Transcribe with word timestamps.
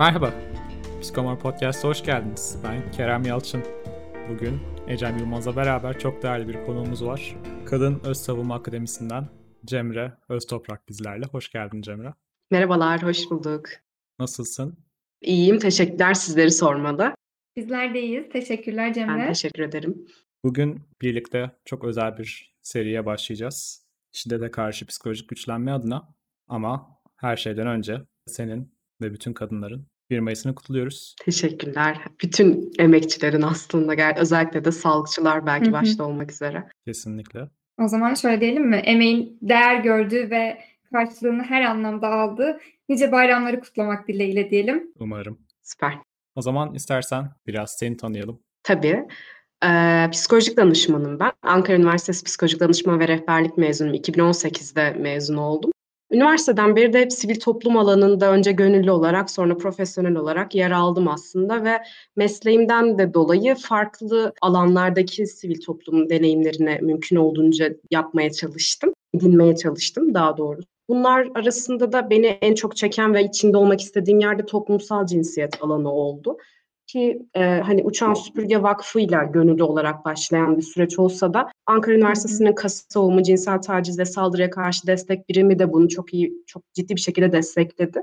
Merhaba, 0.00 0.34
Psikomor 1.00 1.38
Podcast'a 1.38 1.88
hoş 1.88 2.04
geldiniz. 2.04 2.58
Ben 2.64 2.90
Kerem 2.90 3.22
Yalçın. 3.22 3.62
Bugün 4.30 4.60
Ecem 4.88 5.18
Yılmaz'la 5.18 5.56
beraber 5.56 5.98
çok 5.98 6.22
değerli 6.22 6.48
bir 6.48 6.66
konuğumuz 6.66 7.04
var. 7.04 7.36
Kadın 7.66 8.00
Öz 8.04 8.16
Savunma 8.16 8.54
Akademisi'nden 8.54 9.28
Cemre 9.64 10.12
Öztoprak 10.28 10.88
bizlerle. 10.88 11.26
Hoş 11.26 11.50
geldin 11.50 11.82
Cemre. 11.82 12.14
Merhabalar, 12.50 13.02
hoş 13.02 13.30
bulduk. 13.30 13.68
Nasılsın? 14.18 14.78
İyiyim, 15.20 15.58
teşekkürler 15.58 16.14
sizleri 16.14 16.50
sormalı. 16.50 17.14
Bizler 17.56 17.94
de 17.94 18.00
iyiyiz. 18.00 18.28
Teşekkürler 18.32 18.94
Cemre. 18.94 19.18
Ben 19.18 19.28
teşekkür 19.28 19.62
ederim. 19.62 20.06
Bugün 20.44 20.80
birlikte 21.02 21.50
çok 21.64 21.84
özel 21.84 22.18
bir 22.18 22.56
seriye 22.62 23.06
başlayacağız. 23.06 23.86
Şiddete 24.12 24.50
karşı 24.50 24.86
psikolojik 24.86 25.28
güçlenme 25.28 25.72
adına 25.72 26.14
ama 26.48 27.00
her 27.16 27.36
şeyden 27.36 27.66
önce 27.66 28.02
senin 28.26 28.79
ve 29.00 29.12
bütün 29.12 29.32
kadınların 29.32 29.86
1 30.10 30.18
Mayıs'ını 30.18 30.54
kutluyoruz. 30.54 31.14
Teşekkürler. 31.24 31.98
Bütün 32.22 32.72
emekçilerin 32.78 33.42
aslında 33.42 34.20
özellikle 34.20 34.64
de 34.64 34.72
sağlıkçılar 34.72 35.46
belki 35.46 35.66
Hı-hı. 35.66 35.72
başta 35.72 36.04
olmak 36.04 36.32
üzere. 36.32 36.68
Kesinlikle. 36.86 37.48
O 37.80 37.88
zaman 37.88 38.14
şöyle 38.14 38.40
diyelim 38.40 38.68
mi? 38.68 38.76
Emeğin 38.76 39.38
değer 39.42 39.80
gördüğü 39.80 40.30
ve 40.30 40.58
karşılığını 40.92 41.42
her 41.42 41.62
anlamda 41.62 42.08
aldığı 42.08 42.60
nice 42.88 43.12
bayramları 43.12 43.60
kutlamak 43.60 44.08
dileğiyle 44.08 44.50
diyelim. 44.50 44.92
Umarım. 44.98 45.38
Süper. 45.62 45.94
O 46.34 46.42
zaman 46.42 46.74
istersen 46.74 47.30
biraz 47.46 47.70
seni 47.78 47.96
tanıyalım. 47.96 48.40
Tabii. 48.62 49.06
Ee, 49.64 50.08
psikolojik 50.12 50.56
danışmanım 50.56 51.20
ben. 51.20 51.32
Ankara 51.42 51.76
Üniversitesi 51.76 52.24
Psikolojik 52.24 52.60
Danışma 52.60 52.98
ve 52.98 53.08
Rehberlik 53.08 53.58
mezunuyum. 53.58 53.96
2018'de 53.96 54.92
mezun 54.92 55.36
oldum. 55.36 55.70
Üniversiteden 56.10 56.76
beri 56.76 56.92
de 56.92 57.00
hep 57.00 57.12
sivil 57.12 57.40
toplum 57.40 57.76
alanında 57.76 58.32
önce 58.32 58.52
gönüllü 58.52 58.90
olarak 58.90 59.30
sonra 59.30 59.56
profesyonel 59.56 60.16
olarak 60.16 60.54
yer 60.54 60.70
aldım 60.70 61.08
aslında 61.08 61.64
ve 61.64 61.82
mesleğimden 62.16 62.98
de 62.98 63.14
dolayı 63.14 63.54
farklı 63.54 64.32
alanlardaki 64.42 65.26
sivil 65.26 65.60
toplum 65.60 66.10
deneyimlerine 66.10 66.78
mümkün 66.82 67.16
olduğunca 67.16 67.74
yapmaya 67.90 68.32
çalıştım, 68.32 68.92
edinmeye 69.14 69.56
çalıştım 69.56 70.14
daha 70.14 70.36
doğrusu. 70.36 70.68
Bunlar 70.88 71.28
arasında 71.34 71.92
da 71.92 72.10
beni 72.10 72.26
en 72.26 72.54
çok 72.54 72.76
çeken 72.76 73.14
ve 73.14 73.24
içinde 73.24 73.56
olmak 73.56 73.80
istediğim 73.80 74.20
yerde 74.20 74.46
toplumsal 74.46 75.06
cinsiyet 75.06 75.62
alanı 75.62 75.92
oldu 75.92 76.36
ki 76.92 77.22
e, 77.34 77.40
hani 77.40 77.82
Uçan 77.84 78.14
Süpürge 78.14 78.62
Vakfı 78.62 79.00
ile 79.00 79.30
gönüllü 79.32 79.62
olarak 79.62 80.04
başlayan 80.04 80.56
bir 80.56 80.62
süreç 80.62 80.98
olsa 80.98 81.34
da 81.34 81.48
Ankara 81.66 81.94
Üniversitesi'nin 81.94 82.54
kasa 82.54 82.84
savunma 82.88 83.22
cinsel 83.22 83.58
taciz 83.58 83.98
ve 83.98 84.04
saldırıya 84.04 84.50
karşı 84.50 84.86
destek 84.86 85.28
birimi 85.28 85.58
de 85.58 85.72
bunu 85.72 85.88
çok 85.88 86.14
iyi, 86.14 86.32
çok 86.46 86.62
ciddi 86.74 86.96
bir 86.96 87.00
şekilde 87.00 87.32
destekledi. 87.32 88.02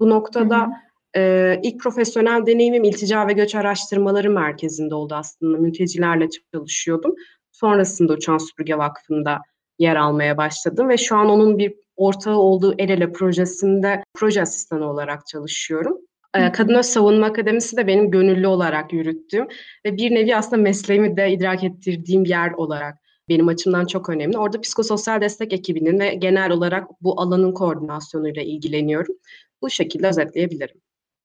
Bu 0.00 0.10
noktada 0.10 0.70
e, 1.16 1.60
ilk 1.62 1.80
profesyonel 1.80 2.46
deneyimim 2.46 2.84
iltica 2.84 3.28
ve 3.28 3.32
göç 3.32 3.54
araştırmaları 3.54 4.30
merkezinde 4.30 4.94
oldu 4.94 5.14
aslında. 5.14 5.58
Mültecilerle 5.58 6.28
çalışıyordum. 6.52 7.14
Sonrasında 7.52 8.12
Uçan 8.12 8.38
Süpürge 8.38 8.78
Vakfı'nda 8.78 9.38
yer 9.78 9.96
almaya 9.96 10.36
başladım 10.36 10.88
ve 10.88 10.96
şu 10.96 11.16
an 11.16 11.28
onun 11.28 11.58
bir 11.58 11.74
ortağı 11.96 12.36
olduğu 12.36 12.74
El 12.78 12.88
Ele 12.88 13.12
projesinde 13.12 14.04
proje 14.14 14.42
asistanı 14.42 14.90
olarak 14.90 15.26
çalışıyorum. 15.26 15.98
Kadın 16.32 16.74
Öz 16.74 16.86
Savunma 16.86 17.26
Akademisi 17.26 17.76
de 17.76 17.86
benim 17.86 18.10
gönüllü 18.10 18.46
olarak 18.46 18.92
yürüttüğüm 18.92 19.46
ve 19.84 19.96
bir 19.96 20.10
nevi 20.10 20.36
aslında 20.36 20.62
mesleğimi 20.62 21.16
de 21.16 21.32
idrak 21.32 21.64
ettirdiğim 21.64 22.24
yer 22.24 22.52
olarak 22.52 22.98
benim 23.28 23.48
açımdan 23.48 23.86
çok 23.86 24.08
önemli. 24.08 24.38
Orada 24.38 24.60
psikososyal 24.60 25.20
destek 25.20 25.52
ekibinin 25.52 26.00
ve 26.00 26.14
genel 26.14 26.50
olarak 26.50 26.88
bu 27.00 27.20
alanın 27.20 27.52
koordinasyonuyla 27.52 28.42
ilgileniyorum. 28.42 29.14
Bu 29.62 29.70
şekilde 29.70 30.08
özetleyebilirim. 30.08 30.80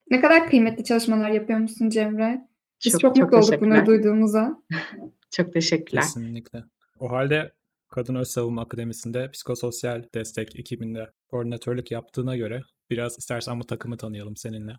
Ne 0.09 0.21
kadar 0.21 0.49
kıymetli 0.49 0.83
çalışmalar 0.83 1.29
yapıyormuşsun 1.29 1.89
Cemre. 1.89 2.47
Biz 2.85 2.91
çok, 2.91 3.01
çok 3.01 3.17
mutlu 3.17 3.37
olduk 3.37 3.61
bunları 3.61 3.85
duyduğumuza. 3.85 4.61
çok 5.31 5.53
teşekkürler. 5.53 6.03
Kesinlikle. 6.03 6.63
O 6.99 7.11
halde 7.11 7.51
Kadın 7.89 8.15
Öz 8.15 8.27
Savunma 8.27 8.61
Akademisi'nde 8.61 9.31
psikososyal 9.31 10.03
destek 10.15 10.59
ekibinde 10.59 11.09
koordinatörlük 11.27 11.91
yaptığına 11.91 12.35
göre 12.35 12.61
biraz 12.89 13.17
istersen 13.17 13.59
bu 13.59 13.63
takımı 13.63 13.97
tanıyalım 13.97 14.35
seninle. 14.35 14.73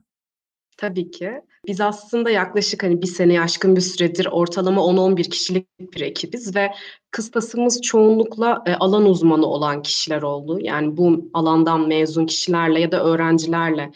Tabii 0.76 1.10
ki. 1.10 1.42
Biz 1.66 1.81
aslında 1.81 2.31
yaklaşık 2.31 2.82
hani 2.82 3.03
bir 3.03 3.06
sene 3.06 3.41
aşkın 3.41 3.76
bir 3.76 3.81
süredir 3.81 4.26
ortalama 4.26 4.81
10-11 4.81 5.31
kişilik 5.31 5.66
bir 5.81 6.00
ekibiz 6.00 6.56
ve 6.56 6.72
kıstasımız 7.10 7.82
çoğunlukla 7.82 8.62
e, 8.66 8.75
alan 8.75 9.06
uzmanı 9.06 9.47
olan 9.47 9.82
kişiler 9.82 10.22
oldu. 10.22 10.59
Yani 10.60 10.97
bu 10.97 11.31
alandan 11.34 11.88
mezun 11.88 12.26
kişilerle 12.26 12.81
ya 12.81 12.92
da 12.92 13.04
öğrencilerle 13.04 13.91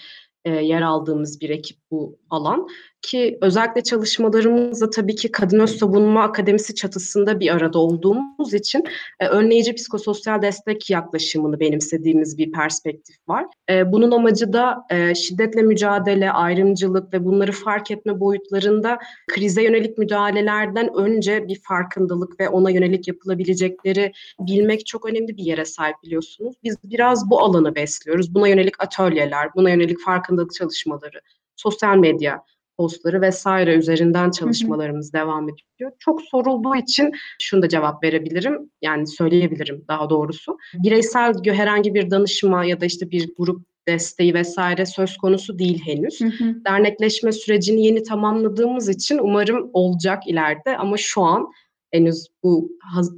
e, 0.45 0.51
yer 0.51 0.83
aldığımız 0.83 1.41
bir 1.41 1.51
ekip 1.51 1.80
bu 1.91 2.19
alan 2.31 2.69
ki 3.03 3.39
özellikle 3.41 3.83
çalışmalarımızda 3.83 4.91
tabii 4.91 5.15
ki 5.15 5.33
Kadın 5.33 5.61
Öz 5.61 5.79
Savunma 5.79 6.23
Akademisi 6.23 6.75
çatısında 6.75 7.41
bir 7.41 7.55
arada 7.55 7.79
olduğumuz 7.79 8.55
için 8.55 8.85
e, 9.21 9.27
önleyici 9.27 9.75
psikososyal 9.75 10.43
destek 10.43 10.91
yaklaşımını 10.91 11.61
benimsediğimiz 11.61 12.39
bir 12.39 12.53
perspektif 12.53 13.17
var. 13.29 13.47
E, 13.71 13.93
bunun 13.93 14.11
amacı 14.11 14.53
da 14.53 14.85
e, 14.91 15.15
şiddetle 15.15 15.63
mücadele, 15.63 16.33
ayrımcılık 16.33 17.15
ve 17.15 17.25
bunları 17.25 17.53
fark 17.53 17.91
etme 17.91 18.21
boyutlarında 18.21 18.99
krize 19.29 19.63
yönelik 19.63 19.99
müdahalelerden 19.99 20.95
önce 20.95 21.49
bir 21.49 21.61
farkındalık 21.63 22.41
ve 22.41 22.49
ona 22.49 22.71
yönelik 22.71 23.09
yapılabilecekleri 23.09 24.13
bilmek 24.41 24.87
çok 24.87 25.09
önemli 25.09 25.37
bir 25.37 25.45
yere 25.45 25.65
sahip 25.65 25.97
biliyorsunuz. 26.05 26.57
Biz 26.65 26.77
biraz 26.85 27.31
bu 27.31 27.41
alanı 27.41 27.75
besliyoruz. 27.75 28.35
Buna 28.35 28.49
yönelik 28.49 28.83
atölyeler, 28.83 29.55
buna 29.55 29.71
yönelik 29.71 30.01
farkındalık 30.01 30.55
çalışmaları, 30.55 31.21
sosyal 31.61 31.97
medya, 31.97 32.45
postları 32.77 33.21
vesaire 33.21 33.75
üzerinden 33.75 34.31
çalışmalarımız 34.31 35.07
hı 35.15 35.19
hı. 35.19 35.23
devam 35.23 35.49
ediyor. 35.49 35.93
Çok 35.99 36.23
sorulduğu 36.23 36.77
için 36.77 37.13
şunu 37.41 37.63
da 37.63 37.69
cevap 37.69 38.05
verebilirim. 38.05 38.71
Yani 38.83 39.07
söyleyebilirim 39.07 39.85
daha 39.89 40.11
doğrusu. 40.11 40.59
Bireysel 40.75 41.35
herhangi 41.45 41.95
bir 41.95 42.11
danışma 42.11 42.65
ya 42.65 42.81
da 42.81 42.87
işte 42.87 43.11
bir 43.11 43.31
grup 43.39 43.67
desteği 43.89 44.35
vesaire 44.35 44.87
söz 44.87 45.17
konusu 45.17 45.59
değil 45.59 45.83
henüz. 45.85 46.21
Hı 46.21 46.25
hı. 46.25 46.65
Dernekleşme 46.65 47.33
sürecini 47.33 47.87
yeni 47.87 48.03
tamamladığımız 48.03 48.89
için 48.89 49.19
umarım 49.19 49.71
olacak 49.73 50.27
ileride 50.27 50.77
ama 50.77 50.97
şu 50.97 51.23
an 51.23 51.47
henüz 51.93 52.27
bu 52.43 52.71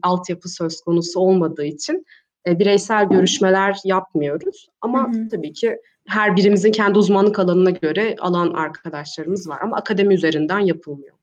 altyapı 0.03 0.49
söz 0.49 0.81
konusu 0.81 1.21
olmadığı 1.21 1.65
için 1.65 2.05
e, 2.47 2.59
bireysel 2.59 3.09
görüşmeler 3.09 3.77
yapmıyoruz. 3.85 4.69
Ama 4.81 5.13
hı 5.13 5.19
hı. 5.19 5.29
tabii 5.29 5.53
ki 5.53 5.79
her 6.09 6.37
birimizin 6.37 6.73
kendi 6.73 6.99
uzmanlık 6.99 7.39
alanına 7.39 7.71
göre 7.71 8.17
alan 8.21 8.51
arkadaşlarımız 8.51 9.49
var 9.49 9.61
ama 9.61 9.77
akademi 9.77 10.15
üzerinden 10.15 10.59
yapılmıyor. 10.59 11.17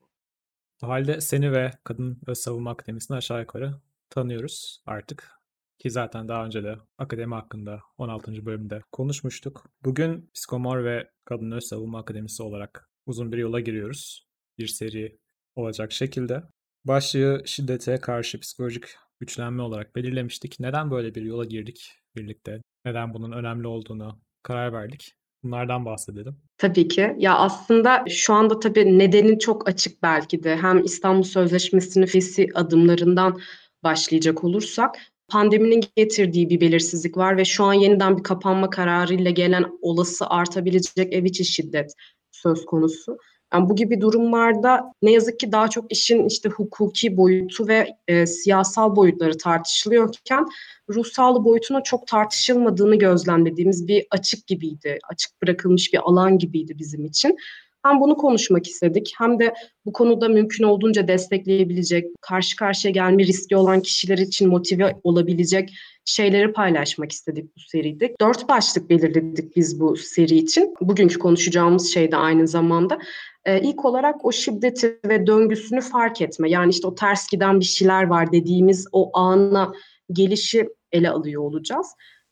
O 0.83 0.87
halde 0.87 1.21
seni 1.21 1.51
ve 1.51 1.71
Kadın 1.83 2.21
Öz 2.27 2.37
Savunma 2.37 2.71
Akademisi'ni 2.71 3.17
aşağı 3.17 3.39
yukarı 3.39 3.73
tanıyoruz 4.09 4.81
artık. 4.85 5.31
Ki 5.79 5.91
zaten 5.91 6.27
daha 6.27 6.45
önce 6.45 6.63
de 6.63 6.75
akademi 6.97 7.35
hakkında 7.35 7.81
16. 7.97 8.45
bölümde 8.45 8.81
konuşmuştuk. 8.91 9.65
Bugün 9.83 10.29
Psikomor 10.33 10.83
ve 10.83 11.09
Kadın 11.25 11.51
Öz 11.51 11.63
Savunma 11.63 11.99
Akademisi 11.99 12.43
olarak 12.43 12.89
uzun 13.05 13.31
bir 13.31 13.37
yola 13.37 13.59
giriyoruz. 13.59 14.27
Bir 14.57 14.67
seri 14.67 15.19
olacak 15.55 15.91
şekilde. 15.91 16.43
Başlığı 16.85 17.41
şiddete 17.45 17.97
karşı 17.97 18.39
psikolojik 18.39 18.83
güçlenme 19.19 19.61
olarak 19.61 19.95
belirlemiştik. 19.95 20.59
Neden 20.59 20.91
böyle 20.91 21.15
bir 21.15 21.21
yola 21.21 21.45
girdik 21.45 21.91
birlikte? 22.15 22.61
Neden 22.85 23.13
bunun 23.13 23.31
önemli 23.31 23.67
olduğunu 23.67 24.19
karar 24.49 24.73
verdik. 24.73 25.13
Bunlardan 25.43 25.85
bahsedelim. 25.85 26.35
Tabii 26.57 26.87
ki. 26.87 27.15
Ya 27.17 27.35
aslında 27.35 28.05
şu 28.09 28.33
anda 28.33 28.59
tabii 28.59 28.99
nedeni 28.99 29.39
çok 29.39 29.69
açık 29.69 30.03
belki 30.03 30.43
de. 30.43 30.57
Hem 30.57 30.83
İstanbul 30.83 31.23
Sözleşmesi'nin 31.23 32.05
fesi 32.05 32.47
adımlarından 32.53 33.39
başlayacak 33.83 34.43
olursak 34.43 34.97
pandeminin 35.27 35.83
getirdiği 35.95 36.49
bir 36.49 36.61
belirsizlik 36.61 37.17
var 37.17 37.37
ve 37.37 37.45
şu 37.45 37.63
an 37.63 37.73
yeniden 37.73 38.17
bir 38.17 38.23
kapanma 38.23 38.69
kararıyla 38.69 39.31
gelen 39.31 39.65
olası 39.81 40.27
artabilecek 40.27 41.13
ev 41.13 41.23
içi 41.23 41.45
şiddet 41.45 41.93
söz 42.31 42.65
konusu. 42.65 43.17
Yani 43.53 43.69
bu 43.69 43.75
gibi 43.75 44.01
durumlarda 44.01 44.93
ne 45.01 45.11
yazık 45.11 45.39
ki 45.39 45.51
daha 45.51 45.67
çok 45.67 45.91
işin 45.91 46.25
işte 46.25 46.49
hukuki 46.49 47.17
boyutu 47.17 47.67
ve 47.67 47.87
e, 48.07 48.25
siyasal 48.25 48.95
boyutları 48.95 49.37
tartışılıyorken 49.37 50.45
ruhsal 50.89 51.45
boyutuna 51.45 51.83
çok 51.83 52.07
tartışılmadığını 52.07 52.95
gözlemlediğimiz 52.95 53.87
bir 53.87 54.05
açık 54.11 54.47
gibiydi. 54.47 54.99
Açık 55.09 55.41
bırakılmış 55.41 55.93
bir 55.93 55.99
alan 56.09 56.37
gibiydi 56.37 56.79
bizim 56.79 57.05
için. 57.05 57.37
Hem 57.85 57.99
bunu 57.99 58.17
konuşmak 58.17 58.67
istedik 58.67 59.13
hem 59.17 59.39
de 59.39 59.53
bu 59.85 59.93
konuda 59.93 60.29
mümkün 60.29 60.63
olduğunca 60.63 61.07
destekleyebilecek, 61.07 62.05
karşı 62.21 62.55
karşıya 62.55 62.91
gelme 62.91 63.23
riski 63.23 63.55
olan 63.55 63.81
kişiler 63.81 64.17
için 64.17 64.49
motive 64.49 64.95
olabilecek 65.03 65.73
şeyleri 66.05 66.53
paylaşmak 66.53 67.11
istedik 67.11 67.55
bu 67.55 67.59
seride. 67.59 68.15
Dört 68.21 68.49
başlık 68.49 68.89
belirledik 68.89 69.55
biz 69.55 69.79
bu 69.79 69.97
seri 69.97 70.35
için. 70.35 70.73
Bugünkü 70.81 71.19
konuşacağımız 71.19 71.93
şey 71.93 72.11
de 72.11 72.17
aynı 72.17 72.47
zamanda. 72.47 72.99
Ee, 73.45 73.61
ilk 73.61 73.85
olarak 73.85 74.25
o 74.25 74.31
şiddeti 74.31 74.99
ve 75.05 75.27
döngüsünü 75.27 75.81
fark 75.81 76.21
etme. 76.21 76.49
Yani 76.49 76.69
işte 76.69 76.87
o 76.87 76.95
ters 76.95 77.27
giden 77.27 77.59
bir 77.59 77.65
şeyler 77.65 78.03
var 78.03 78.31
dediğimiz 78.31 78.87
o 78.91 79.17
ana 79.17 79.73
gelişi 80.11 80.69
ele 80.91 81.09
alıyor 81.09 81.43
olacağız. 81.43 81.87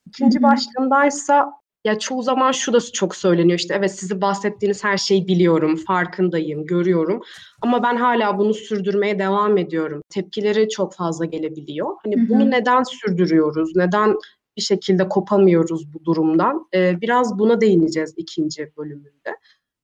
İkinci 0.06 0.44
başlığındaysa 0.44 1.52
Ya 1.84 2.00
çoğu 2.00 2.24
zaman 2.24 2.52
şu 2.52 2.74
da 2.74 2.80
çok 2.82 3.16
söyleniyor 3.16 3.60
işte 3.60 3.74
evet 3.78 4.00
sizi 4.00 4.22
bahsettiğiniz 4.22 4.84
her 4.84 4.98
şeyi 4.98 5.28
biliyorum, 5.28 5.76
farkındayım, 5.76 6.66
görüyorum 6.66 7.22
ama 7.62 7.84
ben 7.84 7.96
hala 7.96 8.38
bunu 8.38 8.54
sürdürmeye 8.54 9.20
devam 9.20 9.58
ediyorum. 9.58 10.02
Tepkileri 10.10 10.70
çok 10.70 10.94
fazla 10.94 11.26
gelebiliyor. 11.26 11.96
Hani 12.04 12.30
bunu 12.30 12.52
neden 12.52 12.84
sürdürüyoruz? 12.84 13.76
Neden 13.76 14.16
bir 14.58 14.62
şekilde 14.62 15.10
kopamıyoruz 15.10 15.94
bu 15.94 16.06
durumdan? 16.06 16.68
Ee, 16.74 17.02
biraz 17.02 17.40
buna 17.40 17.62
değineceğiz 17.62 18.14
ikinci 18.18 18.72
bölümünde. 18.78 19.38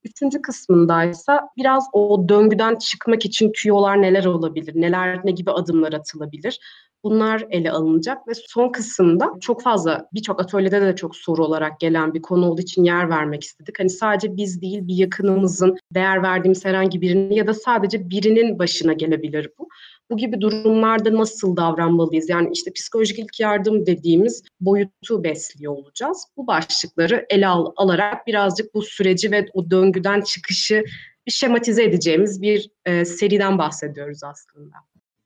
Üçüncü 0.03 0.41
kısmındaysa 0.41 1.47
biraz 1.57 1.87
o 1.93 2.29
döngüden 2.29 2.75
çıkmak 2.75 3.25
için 3.25 3.51
tüyolar 3.51 4.01
neler 4.01 4.25
olabilir, 4.25 4.73
neler 4.75 5.21
ne 5.25 5.31
gibi 5.31 5.51
adımlar 5.51 5.93
atılabilir 5.93 6.59
bunlar 7.03 7.45
ele 7.49 7.71
alınacak 7.71 8.27
ve 8.27 8.31
son 8.47 8.69
kısımda 8.69 9.33
çok 9.41 9.61
fazla 9.61 10.07
birçok 10.13 10.41
atölyede 10.41 10.81
de 10.81 10.95
çok 10.95 11.15
soru 11.15 11.45
olarak 11.45 11.79
gelen 11.79 12.13
bir 12.13 12.21
konu 12.21 12.49
olduğu 12.49 12.61
için 12.61 12.83
yer 12.83 13.09
vermek 13.09 13.43
istedik. 13.43 13.79
Hani 13.79 13.89
sadece 13.89 14.37
biz 14.37 14.61
değil 14.61 14.87
bir 14.87 14.95
yakınımızın 14.95 15.77
değer 15.91 16.23
verdiğimiz 16.23 16.65
herhangi 16.65 17.01
birinin 17.01 17.35
ya 17.35 17.47
da 17.47 17.53
sadece 17.53 18.09
birinin 18.09 18.59
başına 18.59 18.93
gelebilir 18.93 19.49
bu. 19.59 19.67
Bu 20.11 20.17
gibi 20.17 20.41
durumlarda 20.41 21.15
nasıl 21.15 21.57
davranmalıyız? 21.57 22.29
Yani 22.29 22.49
işte 22.53 22.71
psikolojik 22.73 23.19
ilk 23.19 23.39
yardım 23.39 23.85
dediğimiz 23.85 24.43
boyutu 24.61 25.23
besliyor 25.23 25.73
olacağız. 25.73 26.27
Bu 26.37 26.47
başlıkları 26.47 27.25
ele 27.29 27.47
al, 27.47 27.71
alarak 27.75 28.27
birazcık 28.27 28.73
bu 28.73 28.81
süreci 28.81 29.31
ve 29.31 29.45
o 29.53 29.69
döngüden 29.69 30.21
çıkışı 30.21 30.83
bir 31.27 31.31
şematize 31.31 31.83
edeceğimiz 31.83 32.41
bir 32.41 32.69
e, 32.85 33.05
seriden 33.05 33.57
bahsediyoruz 33.57 34.23
aslında. 34.23 34.75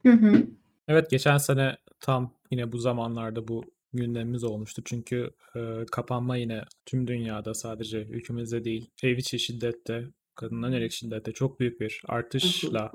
Hı 0.06 0.12
hı. 0.12 0.44
Evet 0.88 1.10
geçen 1.10 1.38
sene 1.38 1.78
tam 2.00 2.34
yine 2.52 2.72
bu 2.72 2.78
zamanlarda 2.78 3.48
bu 3.48 3.64
gündemimiz 3.94 4.44
olmuştu. 4.44 4.82
Çünkü 4.86 5.32
e, 5.56 5.60
kapanma 5.92 6.38
yine 6.38 6.62
tüm 6.86 7.08
dünyada 7.08 7.54
sadece 7.54 7.98
ülkemizde 7.98 8.64
değil 8.64 8.90
ev 9.04 9.18
içi 9.18 9.40
şiddette, 9.40 10.04
kadına 10.36 10.68
yönelik 10.68 10.92
şiddette 10.92 11.32
çok 11.32 11.60
büyük 11.60 11.82
bir 11.82 12.02
artışla 12.08 12.92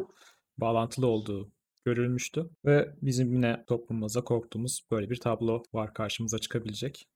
bağlantılı 0.59 1.07
olduğu 1.07 1.51
görülmüştü. 1.85 2.51
Ve 2.65 2.89
bizim 3.03 3.33
yine 3.33 3.65
toplumumuzda 3.67 4.25
korktuğumuz 4.25 4.87
böyle 4.91 5.11
bir 5.11 5.17
tablo 5.17 5.63
var 5.73 5.95
karşımıza 5.95 6.39
çıkabilecek. 6.39 7.09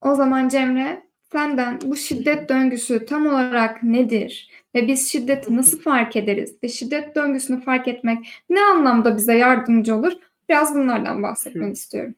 O 0.00 0.14
zaman 0.14 0.48
Cemre 0.48 1.08
senden 1.32 1.78
bu 1.84 1.96
şiddet 1.96 2.48
döngüsü 2.48 3.06
tam 3.06 3.26
olarak 3.26 3.82
nedir? 3.82 4.50
Ve 4.74 4.86
biz 4.86 5.12
şiddeti 5.12 5.56
nasıl 5.56 5.80
fark 5.80 6.16
ederiz? 6.16 6.58
Ve 6.62 6.68
şiddet 6.68 7.16
döngüsünü 7.16 7.60
fark 7.60 7.88
etmek 7.88 8.28
ne 8.50 8.60
anlamda 8.60 9.16
bize 9.16 9.34
yardımcı 9.34 9.94
olur? 9.94 10.12
Biraz 10.48 10.74
bunlardan 10.74 11.22
bahsetmek 11.22 11.76
istiyorum. 11.76 12.14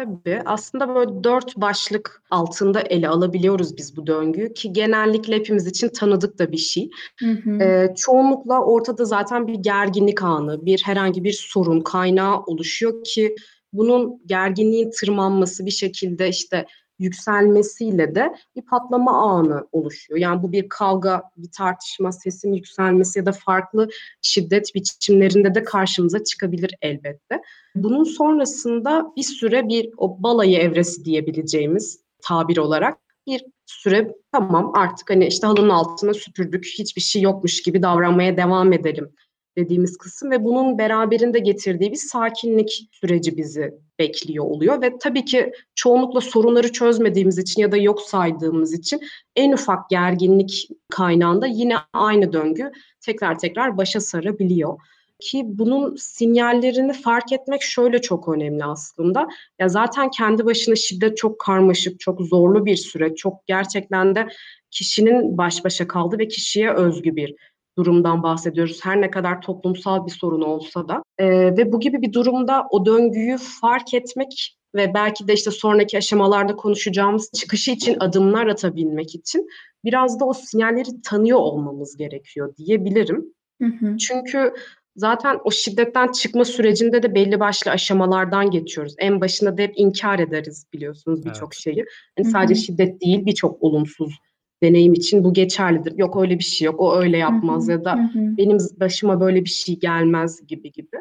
Tabii 0.00 0.42
aslında 0.44 0.94
böyle 0.94 1.24
dört 1.24 1.56
başlık 1.56 2.22
altında 2.30 2.80
ele 2.80 3.08
alabiliyoruz 3.08 3.76
biz 3.76 3.96
bu 3.96 4.06
döngüyü 4.06 4.54
ki 4.54 4.72
genellikle 4.72 5.36
hepimiz 5.36 5.66
için 5.66 5.88
tanıdık 5.88 6.38
da 6.38 6.52
bir 6.52 6.56
şey. 6.56 6.90
Hı 7.20 7.30
hı. 7.30 7.62
Ee, 7.62 7.94
çoğunlukla 7.96 8.64
ortada 8.64 9.04
zaten 9.04 9.46
bir 9.46 9.54
gerginlik 9.54 10.22
anı, 10.22 10.66
bir 10.66 10.82
herhangi 10.84 11.24
bir 11.24 11.32
sorun 11.32 11.80
kaynağı 11.80 12.40
oluşuyor 12.40 13.04
ki 13.04 13.34
bunun 13.72 14.22
gerginliğin 14.26 14.90
tırmanması 14.90 15.66
bir 15.66 15.70
şekilde 15.70 16.28
işte 16.28 16.66
yükselmesiyle 17.00 18.14
de 18.14 18.34
bir 18.56 18.62
patlama 18.62 19.22
anı 19.22 19.66
oluşuyor. 19.72 20.20
Yani 20.20 20.42
bu 20.42 20.52
bir 20.52 20.68
kavga, 20.68 21.22
bir 21.36 21.50
tartışma, 21.50 22.12
sesin 22.12 22.52
yükselmesi 22.52 23.18
ya 23.18 23.26
da 23.26 23.32
farklı 23.32 23.88
şiddet 24.22 24.74
biçimlerinde 24.74 25.54
de 25.54 25.62
karşımıza 25.62 26.24
çıkabilir 26.24 26.74
elbette. 26.82 27.42
Bunun 27.74 28.04
sonrasında 28.04 29.12
bir 29.16 29.22
süre 29.22 29.68
bir 29.68 29.90
o 29.96 30.22
balayı 30.22 30.58
evresi 30.58 31.04
diyebileceğimiz 31.04 32.00
tabir 32.22 32.56
olarak 32.56 32.98
bir 33.26 33.44
süre 33.66 34.14
tamam 34.32 34.72
artık 34.74 35.10
hani 35.10 35.26
işte 35.26 35.46
halının 35.46 35.68
altına 35.68 36.14
süpürdük 36.14 36.66
hiçbir 36.78 37.02
şey 37.02 37.22
yokmuş 37.22 37.62
gibi 37.62 37.82
davranmaya 37.82 38.36
devam 38.36 38.72
edelim 38.72 39.12
dediğimiz 39.56 39.98
kısım 39.98 40.30
ve 40.30 40.44
bunun 40.44 40.78
beraberinde 40.78 41.38
getirdiği 41.38 41.90
bir 41.90 41.96
sakinlik 41.96 42.88
süreci 42.92 43.36
bizi 43.36 43.74
bekliyor 43.98 44.44
oluyor 44.44 44.82
ve 44.82 44.98
tabii 44.98 45.24
ki 45.24 45.52
çoğunlukla 45.74 46.20
sorunları 46.20 46.72
çözmediğimiz 46.72 47.38
için 47.38 47.62
ya 47.62 47.72
da 47.72 47.76
yok 47.76 48.00
saydığımız 48.02 48.72
için 48.72 49.00
en 49.36 49.52
ufak 49.52 49.90
gerginlik 49.90 50.68
kaynağında 50.90 51.46
yine 51.46 51.76
aynı 51.92 52.32
döngü 52.32 52.70
tekrar 53.00 53.38
tekrar 53.38 53.76
başa 53.76 54.00
sarabiliyor 54.00 54.78
ki 55.20 55.42
bunun 55.46 55.96
sinyallerini 55.96 56.92
fark 56.92 57.32
etmek 57.32 57.62
şöyle 57.62 58.00
çok 58.00 58.28
önemli 58.28 58.64
aslında. 58.64 59.28
Ya 59.58 59.68
zaten 59.68 60.10
kendi 60.10 60.44
başına 60.44 60.76
şiddet 60.76 61.16
çok 61.16 61.38
karmaşık, 61.38 62.00
çok 62.00 62.20
zorlu 62.20 62.66
bir 62.66 62.76
süreç. 62.76 63.18
Çok 63.18 63.46
gerçekten 63.46 64.14
de 64.14 64.28
kişinin 64.70 65.38
baş 65.38 65.64
başa 65.64 65.88
kaldı 65.88 66.18
ve 66.18 66.28
kişiye 66.28 66.72
özgü 66.72 67.16
bir 67.16 67.34
durumdan 67.78 68.22
bahsediyoruz. 68.22 68.80
Her 68.84 69.00
ne 69.00 69.10
kadar 69.10 69.42
toplumsal 69.42 70.06
bir 70.06 70.10
sorun 70.10 70.42
olsa 70.42 70.88
da. 70.88 71.02
E, 71.18 71.26
ve 71.28 71.72
bu 71.72 71.80
gibi 71.80 72.02
bir 72.02 72.12
durumda 72.12 72.66
o 72.70 72.86
döngüyü 72.86 73.36
fark 73.60 73.94
etmek 73.94 74.56
ve 74.74 74.94
belki 74.94 75.28
de 75.28 75.32
işte 75.32 75.50
sonraki 75.50 75.98
aşamalarda 75.98 76.56
konuşacağımız 76.56 77.30
çıkışı 77.34 77.70
için 77.70 77.96
adımlar 78.00 78.46
atabilmek 78.46 79.14
için 79.14 79.48
biraz 79.84 80.20
da 80.20 80.24
o 80.24 80.32
sinyalleri 80.32 81.02
tanıyor 81.04 81.38
olmamız 81.38 81.96
gerekiyor 81.96 82.56
diyebilirim. 82.56 83.34
Hı 83.62 83.66
hı. 83.66 83.96
Çünkü 83.96 84.52
zaten 84.96 85.38
o 85.44 85.50
şiddetten 85.50 86.12
çıkma 86.12 86.44
sürecinde 86.44 87.02
de 87.02 87.14
belli 87.14 87.40
başlı 87.40 87.70
aşamalardan 87.70 88.50
geçiyoruz. 88.50 88.94
En 88.98 89.20
başında 89.20 89.58
da 89.58 89.62
hep 89.62 89.72
inkar 89.76 90.18
ederiz 90.18 90.66
biliyorsunuz 90.72 91.24
birçok 91.24 91.54
evet. 91.54 91.62
şeyi. 91.62 91.84
Yani 92.18 92.30
sadece 92.30 92.54
şiddet 92.54 93.00
değil 93.00 93.26
birçok 93.26 93.62
olumsuz 93.62 94.18
deneyim 94.62 94.92
için 94.92 95.24
bu 95.24 95.32
geçerlidir. 95.32 95.98
Yok 95.98 96.16
öyle 96.22 96.38
bir 96.38 96.44
şey 96.44 96.66
yok, 96.66 96.80
o 96.80 96.96
öyle 96.96 97.18
yapmaz 97.18 97.68
ya 97.68 97.84
da 97.84 98.10
benim 98.14 98.58
başıma 98.80 99.20
böyle 99.20 99.44
bir 99.44 99.50
şey 99.50 99.78
gelmez 99.78 100.46
gibi 100.46 100.72
gibi. 100.72 100.96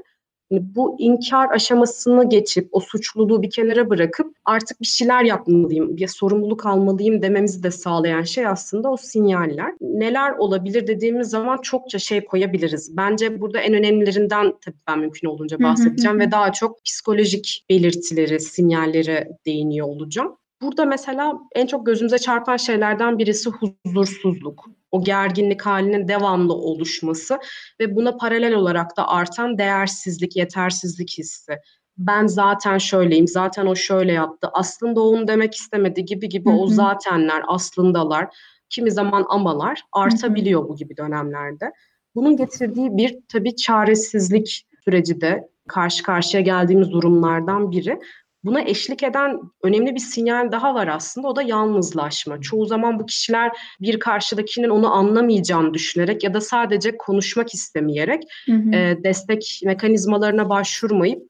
Yani 0.51 0.63
bu 0.75 0.95
inkar 1.00 1.50
aşamasını 1.51 2.29
geçip 2.29 2.69
o 2.71 2.79
suçluluğu 2.79 3.41
bir 3.41 3.50
kenara 3.50 3.89
bırakıp 3.89 4.35
artık 4.45 4.81
bir 4.81 4.85
şeyler 4.85 5.23
yapmalıyım, 5.23 5.97
bir 5.97 6.07
sorumluluk 6.07 6.65
almalıyım 6.65 7.21
dememizi 7.21 7.63
de 7.63 7.71
sağlayan 7.71 8.21
şey 8.21 8.47
aslında 8.47 8.91
o 8.91 8.97
sinyaller. 8.97 9.73
Neler 9.81 10.31
olabilir 10.31 10.88
dediğimiz 10.88 11.29
zaman 11.29 11.57
çokça 11.61 12.00
şey 12.00 12.25
koyabiliriz. 12.25 12.97
Bence 12.97 13.41
burada 13.41 13.59
en 13.59 13.73
önemlilerinden 13.73 14.53
tabii 14.61 14.77
ben 14.88 15.00
mümkün 15.00 15.27
olduğunca 15.27 15.59
bahsedeceğim 15.59 16.19
ve 16.19 16.31
daha 16.31 16.51
çok 16.51 16.85
psikolojik 16.85 17.65
belirtileri, 17.69 18.39
sinyallere 18.39 19.29
değiniyor 19.45 19.88
olacağım. 19.88 20.35
Burada 20.61 20.85
mesela 20.85 21.39
en 21.56 21.68
çok 21.68 21.85
gözümüze 21.85 22.18
çarpan 22.18 22.57
şeylerden 22.57 23.18
birisi 23.18 23.49
huzursuzluk. 23.49 24.66
O 24.92 25.04
gerginlik 25.04 25.61
halinin 25.61 26.07
devamlı 26.07 26.54
oluşması 26.54 27.39
ve 27.80 27.95
buna 27.95 28.18
paralel 28.18 28.54
olarak 28.54 28.97
da 28.97 29.07
artan 29.07 29.57
değersizlik, 29.57 30.35
yetersizlik 30.35 31.18
hissi. 31.18 31.54
Ben 31.97 32.28
zaten 32.28 32.78
şöyleyim, 32.78 33.28
zaten 33.28 33.66
o 33.66 33.75
şöyle 33.75 34.11
yaptı. 34.11 34.49
Aslında 34.54 35.01
onu 35.01 35.28
demek 35.28 35.56
istemedi 35.56 36.06
gibi 36.06 36.30
gibi 36.30 36.49
hı 36.49 36.54
hı. 36.54 36.57
o 36.57 36.68
zatenler, 36.68 37.44
aslındalar, 37.47 38.35
kimi 38.69 38.92
zaman 38.92 39.25
amalar 39.30 39.81
artabiliyor 39.92 40.61
hı 40.61 40.66
hı. 40.66 40.69
bu 40.69 40.75
gibi 40.75 40.97
dönemlerde. 40.97 41.71
Bunun 42.16 42.37
getirdiği 42.37 42.97
bir 42.97 43.18
tabii 43.28 43.56
çaresizlik 43.56 44.68
süreci 44.85 45.21
de 45.21 45.49
karşı 45.68 46.04
karşıya 46.04 46.44
geldiğimiz 46.44 46.92
durumlardan 46.92 47.71
biri. 47.71 47.99
Buna 48.44 48.62
eşlik 48.62 49.04
eden 49.04 49.40
önemli 49.64 49.96
bir 49.96 50.00
sinyal 50.00 50.52
daha 50.52 50.76
var 50.76 50.88
aslında 50.88 51.28
o 51.28 51.36
da 51.36 51.42
yalnızlaşma. 51.42 52.42
Çoğu 52.42 52.66
zaman 52.66 53.00
bu 53.00 53.06
kişiler 53.06 53.52
bir 53.81 54.00
karşıdakinin 54.00 54.69
onu 54.69 54.94
anlamayacağını 54.94 55.74
düşünerek 55.74 56.24
ya 56.24 56.34
da 56.34 56.42
sadece 56.42 56.98
konuşmak 56.98 57.54
istemeyerek 57.54 58.24
hı 58.46 58.54
hı. 58.54 58.76
E, 58.76 59.04
destek 59.04 59.62
mekanizmalarına 59.66 60.50
başvurmayıp 60.50 61.22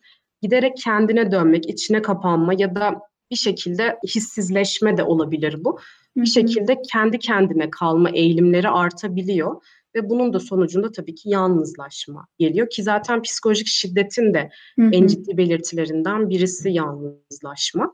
giderek 0.41 0.77
kendine 0.77 1.31
dönmek, 1.31 1.69
içine 1.69 2.01
kapanma 2.01 2.53
ya 2.57 2.75
da 2.75 3.01
bir 3.31 3.35
şekilde 3.35 3.97
hissizleşme 4.07 4.97
de 4.97 5.03
olabilir 5.03 5.55
bu. 5.59 5.71
Hı 5.71 6.19
hı. 6.19 6.23
Bir 6.23 6.29
şekilde 6.29 6.81
kendi 6.91 7.19
kendine 7.19 7.69
kalma 7.69 8.09
eğilimleri 8.09 8.69
artabiliyor 8.69 9.61
ve 9.95 10.09
bunun 10.09 10.33
da 10.33 10.39
sonucunda 10.39 10.91
tabii 10.91 11.15
ki 11.15 11.29
yalnızlaşma 11.29 12.27
geliyor 12.39 12.69
ki 12.69 12.83
zaten 12.83 13.21
psikolojik 13.21 13.67
şiddetin 13.67 14.33
de 14.33 14.49
hı 14.79 14.85
hı. 14.85 14.89
en 14.91 15.07
ciddi 15.07 15.37
belirtilerinden 15.37 16.29
birisi 16.29 16.69
yalnızlaşma. 16.69 17.93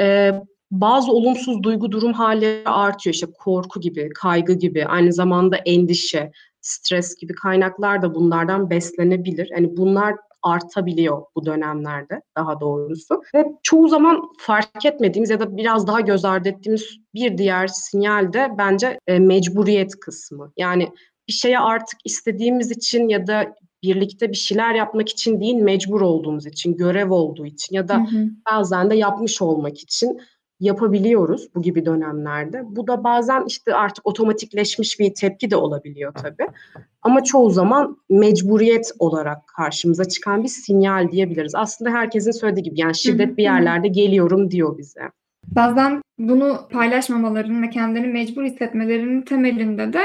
Ee, 0.00 0.32
bazı 0.70 1.12
olumsuz 1.12 1.62
duygu 1.62 1.92
durum 1.92 2.12
halleri 2.12 2.68
artıyor 2.68 3.14
işte 3.14 3.26
korku 3.38 3.80
gibi, 3.80 4.10
kaygı 4.14 4.52
gibi, 4.52 4.86
aynı 4.86 5.12
zamanda 5.12 5.56
endişe, 5.56 6.32
stres 6.60 7.16
gibi 7.16 7.32
kaynaklar 7.32 8.02
da 8.02 8.14
bunlardan 8.14 8.70
beslenebilir. 8.70 9.48
Yani 9.50 9.76
bunlar 9.76 10.14
artabiliyor 10.42 11.22
bu 11.36 11.46
dönemlerde 11.46 12.22
daha 12.36 12.60
doğrusu. 12.60 13.22
Ve 13.34 13.44
çoğu 13.62 13.88
zaman 13.88 14.22
fark 14.38 14.86
etmediğimiz 14.86 15.30
ya 15.30 15.40
da 15.40 15.56
biraz 15.56 15.86
daha 15.86 16.00
göz 16.00 16.24
ardı 16.24 16.48
ettiğimiz 16.48 16.98
bir 17.14 17.38
diğer 17.38 17.66
sinyal 17.66 18.32
de 18.32 18.48
bence 18.58 18.98
e, 19.06 19.18
mecburiyet 19.18 20.00
kısmı. 20.00 20.52
Yani 20.56 20.88
bir 21.28 21.32
şeye 21.32 21.58
artık 21.58 21.98
istediğimiz 22.04 22.70
için 22.70 23.08
ya 23.08 23.26
da 23.26 23.54
birlikte 23.82 24.30
bir 24.30 24.36
şeyler 24.36 24.74
yapmak 24.74 25.08
için 25.08 25.40
değil 25.40 25.54
mecbur 25.54 26.00
olduğumuz 26.00 26.46
için, 26.46 26.76
görev 26.76 27.10
olduğu 27.10 27.46
için 27.46 27.76
ya 27.76 27.88
da 27.88 27.96
hı 27.96 28.00
hı. 28.00 28.28
bazen 28.50 28.90
de 28.90 28.96
yapmış 28.96 29.42
olmak 29.42 29.78
için 29.78 30.20
yapabiliyoruz 30.62 31.54
bu 31.54 31.62
gibi 31.62 31.86
dönemlerde. 31.86 32.62
Bu 32.66 32.86
da 32.86 33.04
bazen 33.04 33.44
işte 33.46 33.74
artık 33.74 34.06
otomatikleşmiş 34.06 35.00
bir 35.00 35.14
tepki 35.14 35.50
de 35.50 35.56
olabiliyor 35.56 36.14
tabii. 36.14 36.46
Ama 37.02 37.24
çoğu 37.24 37.50
zaman 37.50 37.96
mecburiyet 38.10 38.92
olarak 38.98 39.46
karşımıza 39.56 40.04
çıkan 40.04 40.42
bir 40.42 40.48
sinyal 40.48 41.12
diyebiliriz. 41.12 41.54
Aslında 41.54 41.90
herkesin 41.90 42.30
söylediği 42.30 42.62
gibi 42.62 42.80
yani 42.80 42.94
şiddet 42.94 43.36
bir 43.36 43.42
yerlerde 43.42 43.88
geliyorum 43.88 44.50
diyor 44.50 44.78
bize. 44.78 45.00
Bazen 45.46 46.02
bunu 46.18 46.68
paylaşmamalarının 46.70 47.62
ve 47.62 47.70
kendilerini 47.70 48.12
mecbur 48.12 48.44
hissetmelerinin 48.44 49.22
temelinde 49.22 49.92
de 49.92 50.00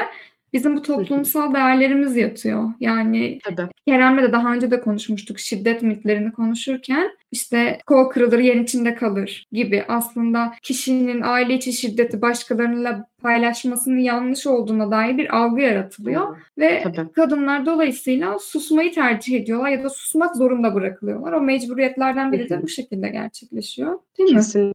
bizim 0.58 0.76
bu 0.76 0.82
toplumsal 0.82 1.54
değerlerimiz 1.54 2.16
yatıyor. 2.16 2.70
Yani 2.80 3.40
Tabii. 3.44 3.70
Kerem'le 3.88 4.18
de 4.18 4.32
daha 4.32 4.54
önce 4.54 4.72
de 4.72 4.82
konuşmuştuk 4.82 5.40
şiddet 5.40 5.82
mitlerini 5.82 6.32
konuşurken 6.32 7.12
işte 7.32 7.80
kol 7.88 8.10
kırılır 8.10 8.40
yen 8.40 8.64
içinde 8.64 8.96
kalır 8.96 9.48
gibi 9.52 9.86
aslında 9.88 10.54
kişinin 10.64 11.22
aile 11.22 11.54
içi 11.54 11.74
şiddeti 11.74 12.22
başkalarıyla 12.22 13.08
paylaşmasının 13.22 13.98
yanlış 13.98 14.48
olduğuna 14.48 14.92
dair 14.92 15.18
bir 15.18 15.38
algı 15.38 15.62
yaratılıyor 15.62 16.38
ve 16.58 16.82
Tabii. 16.84 17.12
kadınlar 17.12 17.66
dolayısıyla 17.66 18.40
susmayı 18.40 18.94
tercih 18.94 19.42
ediyorlar 19.42 19.70
ya 19.70 19.84
da 19.84 19.90
susmak 19.90 20.36
zorunda 20.36 20.76
bırakılıyorlar. 20.76 21.34
O 21.34 21.42
mecburiyetlerden 21.42 22.32
biri 22.32 22.50
de 22.50 22.62
bu 22.64 22.68
şekilde 22.68 23.10
gerçekleşiyor. 23.10 24.00
Değil 24.18 24.30
mi? 24.30 24.36
Kesinlikle. 24.36 24.74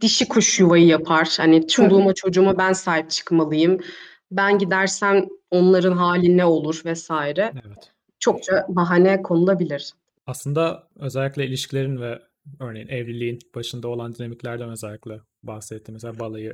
Dişi 0.00 0.28
kuş 0.28 0.60
yuvayı 0.60 0.86
yapar. 0.86 1.36
Hani 1.40 1.68
çoluğuma 1.68 2.14
çocuğuma 2.14 2.58
ben 2.58 2.72
sahip 2.72 3.10
çıkmalıyım. 3.10 3.78
Ben 4.30 4.58
gidersem 4.58 5.28
onların 5.50 5.96
hali 5.96 6.36
ne 6.36 6.44
olur 6.44 6.82
vesaire. 6.84 7.52
Evet. 7.66 7.92
Çokça 8.18 8.66
bahane 8.68 9.22
konulabilir. 9.22 9.92
Aslında 10.26 10.88
özellikle 10.96 11.46
ilişkilerin 11.46 12.00
ve 12.00 12.22
örneğin 12.60 12.88
evliliğin 12.88 13.38
başında 13.54 13.88
olan 13.88 14.14
dinamiklerden 14.14 14.70
özellikle 14.70 15.20
bahsetti. 15.42 15.92
Mesela 15.92 16.18
balayı 16.18 16.52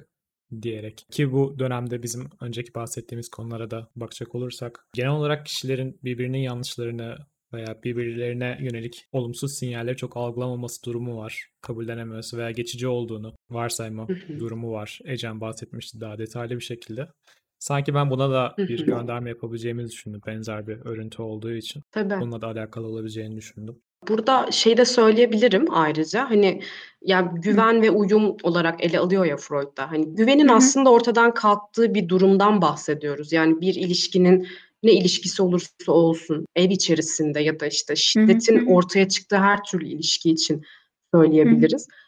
diyerek. 0.62 1.06
Ki 1.10 1.32
bu 1.32 1.58
dönemde 1.58 2.02
bizim 2.02 2.30
önceki 2.40 2.74
bahsettiğimiz 2.74 3.28
konulara 3.28 3.70
da 3.70 3.88
bakacak 3.96 4.34
olursak 4.34 4.86
genel 4.92 5.10
olarak 5.10 5.46
kişilerin 5.46 6.00
birbirinin 6.04 6.38
yanlışlarını 6.38 7.16
veya 7.52 7.82
birbirlerine 7.84 8.58
yönelik 8.60 9.06
olumsuz 9.12 9.54
sinyalleri 9.54 9.96
çok 9.96 10.16
algılamaması 10.16 10.84
durumu 10.84 11.16
var. 11.16 11.50
Kabullenememesi 11.60 12.38
veya 12.38 12.50
geçici 12.50 12.88
olduğunu 12.88 13.34
varsayma 13.50 14.08
durumu 14.38 14.72
var. 14.72 15.00
Ecem 15.04 15.40
bahsetmişti 15.40 16.00
daha 16.00 16.18
detaylı 16.18 16.54
bir 16.54 16.64
şekilde. 16.64 17.08
Sanki 17.58 17.94
ben 17.94 18.10
buna 18.10 18.30
da 18.30 18.54
bir 18.58 18.86
gönderme 18.86 19.30
yapabileceğimizi 19.30 19.92
düşündüm. 19.92 20.20
Benzer 20.26 20.66
bir 20.66 20.76
örüntü 20.84 21.22
olduğu 21.22 21.52
için. 21.52 21.82
Tabii. 21.92 22.20
Bununla 22.20 22.40
da 22.40 22.46
alakalı 22.46 22.86
olabileceğini 22.86 23.36
düşündüm. 23.36 23.76
Burada 24.08 24.50
şey 24.50 24.76
de 24.76 24.84
söyleyebilirim 24.84 25.64
ayrıca 25.70 26.30
hani 26.30 26.62
ya 27.02 27.32
güven 27.34 27.82
ve 27.82 27.90
uyum 27.90 28.36
olarak 28.42 28.84
ele 28.84 28.98
alıyor 28.98 29.24
ya 29.24 29.36
Freud'da. 29.36 29.90
Hani 29.90 30.14
güvenin 30.14 30.48
Hı 30.48 30.52
hı. 30.52 30.56
aslında 30.56 30.90
ortadan 30.90 31.34
kalktığı 31.34 31.94
bir 31.94 32.08
durumdan 32.08 32.62
bahsediyoruz. 32.62 33.32
Yani 33.32 33.60
bir 33.60 33.74
ilişkinin 33.74 34.48
ne 34.82 34.92
ilişkisi 34.92 35.42
olursa 35.42 35.92
olsun 35.92 36.46
ev 36.56 36.70
içerisinde 36.70 37.40
ya 37.40 37.60
da 37.60 37.66
işte 37.66 37.96
şiddetin 37.96 38.58
hı 38.58 38.70
hı. 38.70 38.74
ortaya 38.74 39.08
çıktığı 39.08 39.36
her 39.36 39.62
türlü 39.62 39.88
ilişki 39.88 40.30
için 40.30 40.62
söyleyebiliriz. 41.14 41.88
Hı 41.90 42.05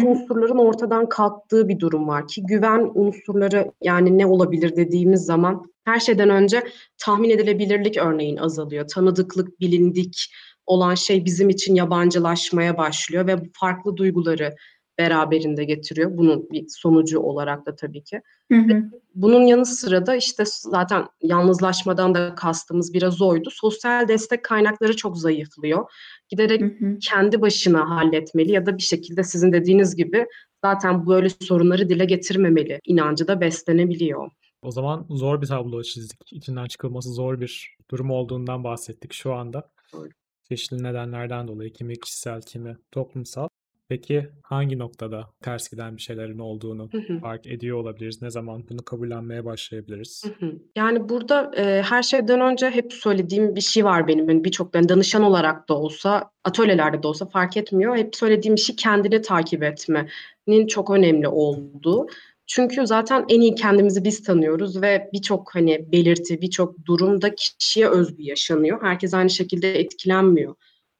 hı. 0.00 0.06
unsurların 0.06 0.58
ortadan 0.58 1.08
kalktığı 1.08 1.68
bir 1.68 1.78
durum 1.78 2.08
var 2.08 2.28
ki 2.28 2.42
güven 2.46 2.90
unsurları 2.94 3.72
yani 3.82 4.18
ne 4.18 4.26
olabilir 4.26 4.76
dediğimiz 4.76 5.24
zaman 5.24 5.70
her 5.84 6.00
şeyden 6.00 6.30
önce 6.30 6.64
tahmin 6.98 7.30
edilebilirlik 7.30 7.96
örneğin 7.96 8.36
azalıyor. 8.36 8.88
Tanıdıklık, 8.88 9.60
bilindik 9.60 10.32
olan 10.66 10.94
şey 10.94 11.24
bizim 11.24 11.48
için 11.48 11.74
yabancılaşmaya 11.74 12.78
başlıyor 12.78 13.26
ve 13.26 13.36
farklı 13.52 13.96
duyguları 13.96 14.56
beraberinde 15.00 15.64
getiriyor. 15.64 16.16
Bunun 16.16 16.50
bir 16.50 16.68
sonucu 16.68 17.20
olarak 17.20 17.66
da 17.66 17.76
tabii 17.76 18.04
ki. 18.04 18.20
Hı 18.52 18.58
hı. 18.58 18.82
Bunun 19.14 19.40
yanı 19.40 19.66
sıra 19.66 20.06
da 20.06 20.16
işte 20.16 20.44
zaten 20.46 21.06
yalnızlaşmadan 21.22 22.14
da 22.14 22.34
kastımız 22.34 22.94
biraz 22.94 23.22
oydu. 23.22 23.48
Sosyal 23.52 24.08
destek 24.08 24.44
kaynakları 24.44 24.96
çok 24.96 25.18
zayıflıyor. 25.18 25.90
Giderek 26.28 26.60
Hı 26.60 26.86
hı. 26.86 26.98
kendi 26.98 27.40
başına 27.40 27.90
halletmeli 27.90 28.52
ya 28.52 28.66
da 28.66 28.76
bir 28.76 28.82
şekilde 28.82 29.22
sizin 29.22 29.52
dediğiniz 29.52 29.96
gibi 29.96 30.26
zaten 30.64 31.06
böyle 31.06 31.28
sorunları 31.28 31.88
dile 31.88 32.04
getirmemeli 32.04 32.80
inancı 32.84 33.28
da 33.28 33.40
beslenebiliyor. 33.40 34.30
O 34.62 34.70
zaman 34.70 35.06
zor 35.10 35.42
bir 35.42 35.46
tablo 35.46 35.82
çizdik. 35.82 36.32
İçinden 36.32 36.66
çıkılması 36.66 37.10
zor 37.12 37.40
bir 37.40 37.76
durum 37.90 38.10
olduğundan 38.10 38.64
bahsettik 38.64 39.12
şu 39.12 39.34
anda. 39.34 39.70
Doğru. 39.92 40.08
Çeşitli 40.48 40.82
nedenlerden 40.82 41.48
dolayı 41.48 41.72
kimi 41.72 42.00
kişisel 42.00 42.42
kimi 42.42 42.76
toplumsal. 42.90 43.48
Peki 43.90 44.28
hangi 44.42 44.78
noktada 44.78 45.30
ters 45.42 45.70
giden 45.70 45.96
bir 45.96 46.02
şeylerin 46.02 46.38
olduğunu 46.38 46.88
Hı 46.92 46.98
hı. 46.98 47.18
fark 47.20 47.46
ediyor 47.46 47.78
olabiliriz? 47.78 48.22
Ne 48.22 48.30
zaman 48.30 48.64
bunu 48.70 48.84
kabullenmeye 48.84 49.44
başlayabiliriz? 49.44 50.24
Hı 50.24 50.46
hı. 50.46 50.52
Yani 50.76 51.08
burada 51.08 51.52
e, 51.56 51.82
her 51.82 52.02
şeyden 52.02 52.40
önce 52.40 52.70
hep 52.70 52.92
söylediğim 52.92 53.56
bir 53.56 53.60
şey 53.60 53.84
var 53.84 54.08
benim. 54.08 54.28
Yani 54.28 54.44
birçok 54.44 54.74
ben 54.74 54.88
danışan 54.88 55.22
olarak 55.22 55.68
da 55.68 55.74
olsa, 55.74 56.30
atölyelerde 56.44 57.02
de 57.02 57.06
olsa 57.06 57.26
fark 57.26 57.56
etmiyor. 57.56 57.96
Hep 57.96 58.16
söylediğim 58.16 58.58
şey 58.58 58.76
kendini 58.76 59.22
takip 59.22 59.62
etmenin 59.62 60.66
çok 60.66 60.90
önemli 60.90 61.28
olduğu. 61.28 62.06
Çünkü 62.46 62.86
zaten 62.86 63.24
en 63.28 63.40
iyi 63.40 63.54
kendimizi 63.54 64.04
biz 64.04 64.22
tanıyoruz 64.22 64.82
ve 64.82 65.10
birçok 65.12 65.54
hani 65.54 65.92
belirti, 65.92 66.40
birçok 66.40 66.86
durumda 66.86 67.34
kişiye 67.34 67.88
özgü 67.88 68.22
yaşanıyor. 68.22 68.82
Herkes 68.82 69.14
aynı 69.14 69.30
şekilde 69.30 69.80
etkilenmiyor 69.80 70.54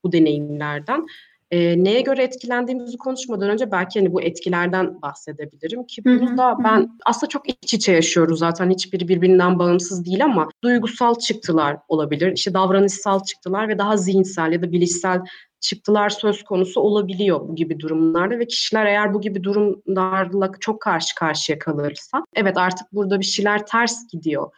bu 0.04 0.12
deneyimlerden. 0.12 1.06
E, 1.50 1.84
neye 1.84 2.00
göre 2.00 2.22
etkilendiğimizi 2.22 2.98
konuşmadan 2.98 3.50
önce 3.50 3.70
belki 3.70 4.00
hani 4.00 4.12
bu 4.12 4.22
etkilerden 4.22 5.02
bahsedebilirim 5.02 5.86
ki 5.86 6.04
bunu 6.04 6.38
da 6.38 6.56
ben 6.64 6.98
aslında 7.06 7.28
çok 7.28 7.48
iç 7.48 7.74
içe 7.74 7.92
yaşıyoruz 7.92 8.38
zaten 8.38 8.70
hiçbiri 8.70 9.08
birbirinden 9.08 9.58
bağımsız 9.58 10.06
değil 10.06 10.24
ama 10.24 10.48
duygusal 10.64 11.14
çıktılar 11.14 11.76
olabilir, 11.88 12.32
işte 12.32 12.54
davranışsal 12.54 13.24
çıktılar 13.24 13.68
ve 13.68 13.78
daha 13.78 13.96
zihinsel 13.96 14.52
ya 14.52 14.62
da 14.62 14.72
bilişsel 14.72 15.20
çıktılar 15.60 16.10
söz 16.10 16.42
konusu 16.42 16.80
olabiliyor 16.80 17.48
bu 17.48 17.54
gibi 17.54 17.80
durumlarda 17.80 18.38
ve 18.38 18.46
kişiler 18.46 18.86
eğer 18.86 19.14
bu 19.14 19.20
gibi 19.20 19.44
durumlarla 19.44 20.50
çok 20.60 20.80
karşı 20.80 21.14
karşıya 21.14 21.58
kalırsa 21.58 22.24
evet 22.34 22.56
artık 22.56 22.92
burada 22.92 23.20
bir 23.20 23.24
şeyler 23.24 23.66
ters 23.66 24.08
gidiyor 24.12 24.50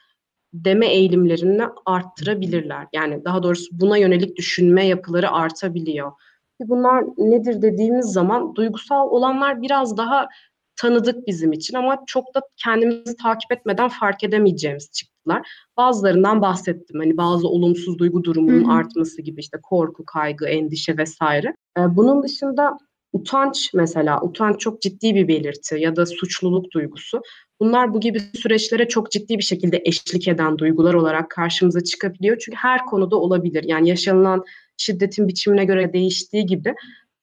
deme 0.54 0.86
eğilimlerini 0.86 1.62
arttırabilirler. 1.86 2.86
Yani 2.92 3.24
daha 3.24 3.42
doğrusu 3.42 3.66
buna 3.72 3.96
yönelik 3.96 4.36
düşünme 4.36 4.86
yapıları 4.86 5.30
artabiliyor. 5.30 6.12
Ki 6.62 6.68
Bunlar 6.68 7.04
nedir 7.18 7.62
dediğimiz 7.62 8.06
zaman 8.06 8.54
duygusal 8.54 9.08
olanlar 9.08 9.62
biraz 9.62 9.96
daha 9.96 10.28
tanıdık 10.76 11.26
bizim 11.26 11.52
için 11.52 11.76
ama 11.76 11.98
çok 12.06 12.34
da 12.34 12.40
kendimizi 12.56 13.16
takip 13.16 13.52
etmeden 13.52 13.88
fark 13.88 14.24
edemeyeceğimiz 14.24 14.92
çıktılar. 14.92 15.48
Bazılarından 15.76 16.42
bahsettim. 16.42 17.00
Hani 17.00 17.16
bazı 17.16 17.48
olumsuz 17.48 17.98
duygu 17.98 18.24
durumunun 18.24 18.64
artması 18.64 19.22
gibi 19.22 19.40
işte 19.40 19.58
korku, 19.62 20.04
kaygı, 20.04 20.46
endişe 20.46 20.96
vesaire. 20.96 21.54
Ee, 21.78 21.96
bunun 21.96 22.22
dışında 22.22 22.78
utanç 23.12 23.70
mesela, 23.74 24.22
utanç 24.22 24.60
çok 24.60 24.82
ciddi 24.82 25.14
bir 25.14 25.28
belirti 25.28 25.76
ya 25.78 25.96
da 25.96 26.06
suçluluk 26.06 26.72
duygusu. 26.72 27.20
Bunlar 27.60 27.94
bu 27.94 28.00
gibi 28.00 28.20
süreçlere 28.20 28.88
çok 28.88 29.10
ciddi 29.10 29.38
bir 29.38 29.42
şekilde 29.42 29.82
eşlik 29.84 30.28
eden 30.28 30.58
duygular 30.58 30.94
olarak 30.94 31.30
karşımıza 31.30 31.80
çıkabiliyor. 31.80 32.36
Çünkü 32.44 32.58
her 32.58 32.84
konuda 32.84 33.16
olabilir. 33.16 33.64
Yani 33.66 33.88
yaşanılan 33.88 34.44
şiddetin 34.82 35.28
biçimine 35.28 35.64
göre 35.64 35.92
değiştiği 35.92 36.46
gibi 36.46 36.74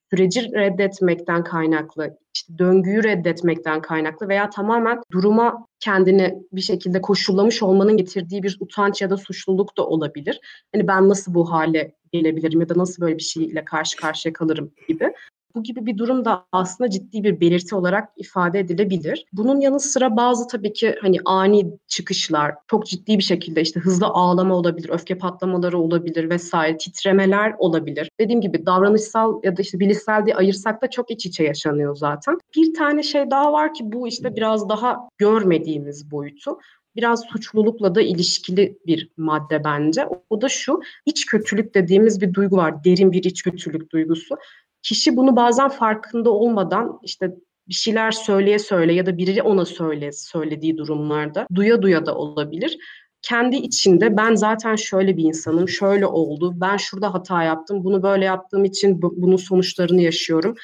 süreci 0.09 0.41
reddetmekten 0.41 1.43
kaynaklı, 1.43 2.17
işte 2.35 2.57
döngüyü 2.57 3.03
reddetmekten 3.03 3.81
kaynaklı 3.81 4.27
veya 4.27 4.49
tamamen 4.49 5.01
duruma 5.11 5.65
kendini 5.79 6.35
bir 6.51 6.61
şekilde 6.61 7.01
koşullamış 7.01 7.63
olmanın 7.63 7.97
getirdiği 7.97 8.43
bir 8.43 8.57
utanç 8.59 9.01
ya 9.01 9.09
da 9.09 9.17
suçluluk 9.17 9.77
da 9.77 9.87
olabilir. 9.87 10.39
Hani 10.75 10.87
ben 10.87 11.09
nasıl 11.09 11.33
bu 11.33 11.51
hale 11.51 11.95
gelebilirim 12.11 12.61
ya 12.61 12.69
da 12.69 12.77
nasıl 12.77 13.01
böyle 13.01 13.17
bir 13.17 13.23
şeyle 13.23 13.65
karşı 13.65 13.97
karşıya 13.97 14.33
kalırım 14.33 14.71
gibi. 14.87 15.13
Bu 15.55 15.63
gibi 15.63 15.85
bir 15.85 15.97
durum 15.97 16.25
da 16.25 16.45
aslında 16.51 16.89
ciddi 16.89 17.23
bir 17.23 17.39
belirti 17.39 17.75
olarak 17.75 18.09
ifade 18.17 18.59
edilebilir. 18.59 19.25
Bunun 19.33 19.59
yanı 19.59 19.79
sıra 19.79 20.17
bazı 20.17 20.47
tabii 20.47 20.73
ki 20.73 20.95
hani 21.01 21.17
ani 21.25 21.77
çıkışlar, 21.87 22.55
çok 22.67 22.85
ciddi 22.85 23.17
bir 23.17 23.23
şekilde 23.23 23.61
işte 23.61 23.79
hızlı 23.79 24.05
ağlama 24.05 24.55
olabilir, 24.55 24.89
öfke 24.89 25.17
patlamaları 25.17 25.79
olabilir 25.79 26.29
vesaire, 26.29 26.77
titremeler 26.77 27.53
olabilir. 27.57 28.09
Dediğim 28.19 28.41
gibi 28.41 28.65
davranışsal 28.65 29.39
ya 29.43 29.57
da 29.57 29.61
işte 29.61 29.79
bilişsel 29.79 30.25
diye 30.25 30.35
ayırsak 30.35 30.81
da 30.81 30.89
çok 30.89 31.11
iç 31.11 31.25
içe 31.25 31.43
yaşanıyor 31.43 31.95
zaten. 31.95 32.37
Bir 32.55 32.73
tane 32.73 33.03
şey 33.03 33.31
daha 33.31 33.53
var 33.53 33.73
ki 33.73 33.83
bu 33.91 34.07
işte 34.07 34.35
biraz 34.35 34.69
daha 34.69 34.97
görmediğimiz 35.17 36.11
boyutu 36.11 36.57
biraz 36.95 37.21
suçlulukla 37.21 37.95
da 37.95 38.01
ilişkili 38.01 38.77
bir 38.87 39.09
madde 39.17 39.63
bence. 39.63 40.07
O 40.29 40.41
da 40.41 40.49
şu, 40.49 40.81
iç 41.05 41.25
kötülük 41.25 41.75
dediğimiz 41.75 42.21
bir 42.21 42.33
duygu 42.33 42.57
var. 42.57 42.83
Derin 42.83 43.11
bir 43.11 43.23
iç 43.23 43.43
kötülük 43.43 43.91
duygusu. 43.91 44.35
Kişi 44.83 45.17
bunu 45.17 45.35
bazen 45.35 45.69
farkında 45.69 46.29
olmadan 46.29 46.99
işte 47.03 47.35
bir 47.67 47.73
şeyler 47.73 48.11
söyleye 48.11 48.59
söyle 48.59 48.93
ya 48.93 49.05
da 49.05 49.17
biri 49.17 49.41
ona 49.41 49.65
söyle 49.65 50.11
söylediği 50.11 50.77
durumlarda 50.77 51.47
duya 51.55 51.81
duya 51.81 52.05
da 52.05 52.15
olabilir. 52.15 52.77
Kendi 53.21 53.55
içinde 53.55 54.17
ben 54.17 54.35
zaten 54.35 54.75
şöyle 54.75 55.17
bir 55.17 55.23
insanım, 55.23 55.69
şöyle 55.69 56.05
oldu, 56.05 56.53
ben 56.55 56.77
şurada 56.77 57.13
hata 57.13 57.43
yaptım, 57.43 57.83
bunu 57.83 58.03
böyle 58.03 58.25
yaptığım 58.25 58.65
için 58.65 59.01
bu, 59.01 59.13
bunun 59.17 59.35
sonuçlarını 59.35 60.01
yaşıyorum 60.01 60.55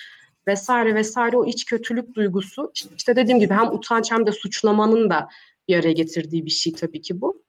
vesaire 0.48 0.96
vesaire 0.96 1.38
o 1.38 1.46
iç 1.46 1.66
kötülük 1.66 2.16
duygusu 2.16 2.72
işte 2.98 3.16
dediğim 3.16 3.40
gibi 3.40 3.54
hem 3.54 3.72
utanç 3.72 4.12
hem 4.12 4.26
de 4.26 4.32
suçlamanın 4.32 5.10
da 5.10 5.28
bir 5.68 5.80
araya 5.80 5.92
getirdiği 5.92 6.46
bir 6.46 6.52
şey 6.52 6.74
tabii 6.74 7.02
ki 7.02 7.22
bu. 7.22 7.44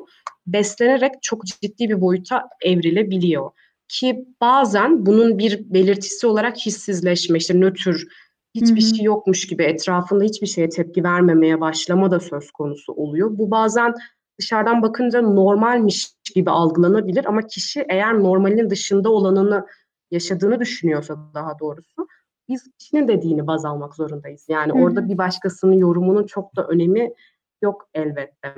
Beslenerek 0.46 1.12
çok 1.22 1.46
ciddi 1.46 1.88
bir 1.88 2.00
boyuta 2.00 2.48
evrilebiliyor. 2.60 3.50
Ki 3.88 4.26
bazen 4.40 5.06
bunun 5.06 5.38
bir 5.38 5.74
belirtisi 5.74 6.26
olarak 6.26 6.56
hissizleşme, 6.56 7.38
işte 7.38 7.60
nötr, 7.60 8.02
hiçbir 8.54 8.82
Hı-hı. 8.82 8.96
şey 8.96 9.04
yokmuş 9.04 9.46
gibi 9.46 9.62
etrafında 9.62 10.24
hiçbir 10.24 10.46
şeye 10.46 10.68
tepki 10.68 11.04
vermemeye 11.04 11.60
başlama 11.60 12.10
da 12.10 12.20
söz 12.20 12.50
konusu 12.50 12.92
oluyor. 12.92 13.38
Bu 13.38 13.50
bazen 13.50 13.94
dışarıdan 14.38 14.82
bakınca 14.82 15.22
normalmiş 15.22 16.08
gibi 16.34 16.50
algılanabilir 16.50 17.24
ama 17.24 17.42
kişi 17.42 17.84
eğer 17.88 18.18
normalin 18.18 18.70
dışında 18.70 19.10
olanını 19.10 19.66
yaşadığını 20.10 20.60
düşünüyorsa 20.60 21.16
daha 21.34 21.58
doğrusu 21.58 22.06
biz 22.48 22.64
kişinin 22.78 23.08
dediğini 23.08 23.46
baz 23.46 23.64
almak 23.64 23.94
zorundayız. 23.94 24.46
Yani 24.48 24.72
Hı-hı. 24.72 24.82
orada 24.82 25.08
bir 25.08 25.18
başkasının 25.18 25.72
yorumunun 25.72 26.26
çok 26.26 26.56
da 26.56 26.66
önemi 26.66 27.12
yok 27.62 27.88
elbette. 27.94 28.54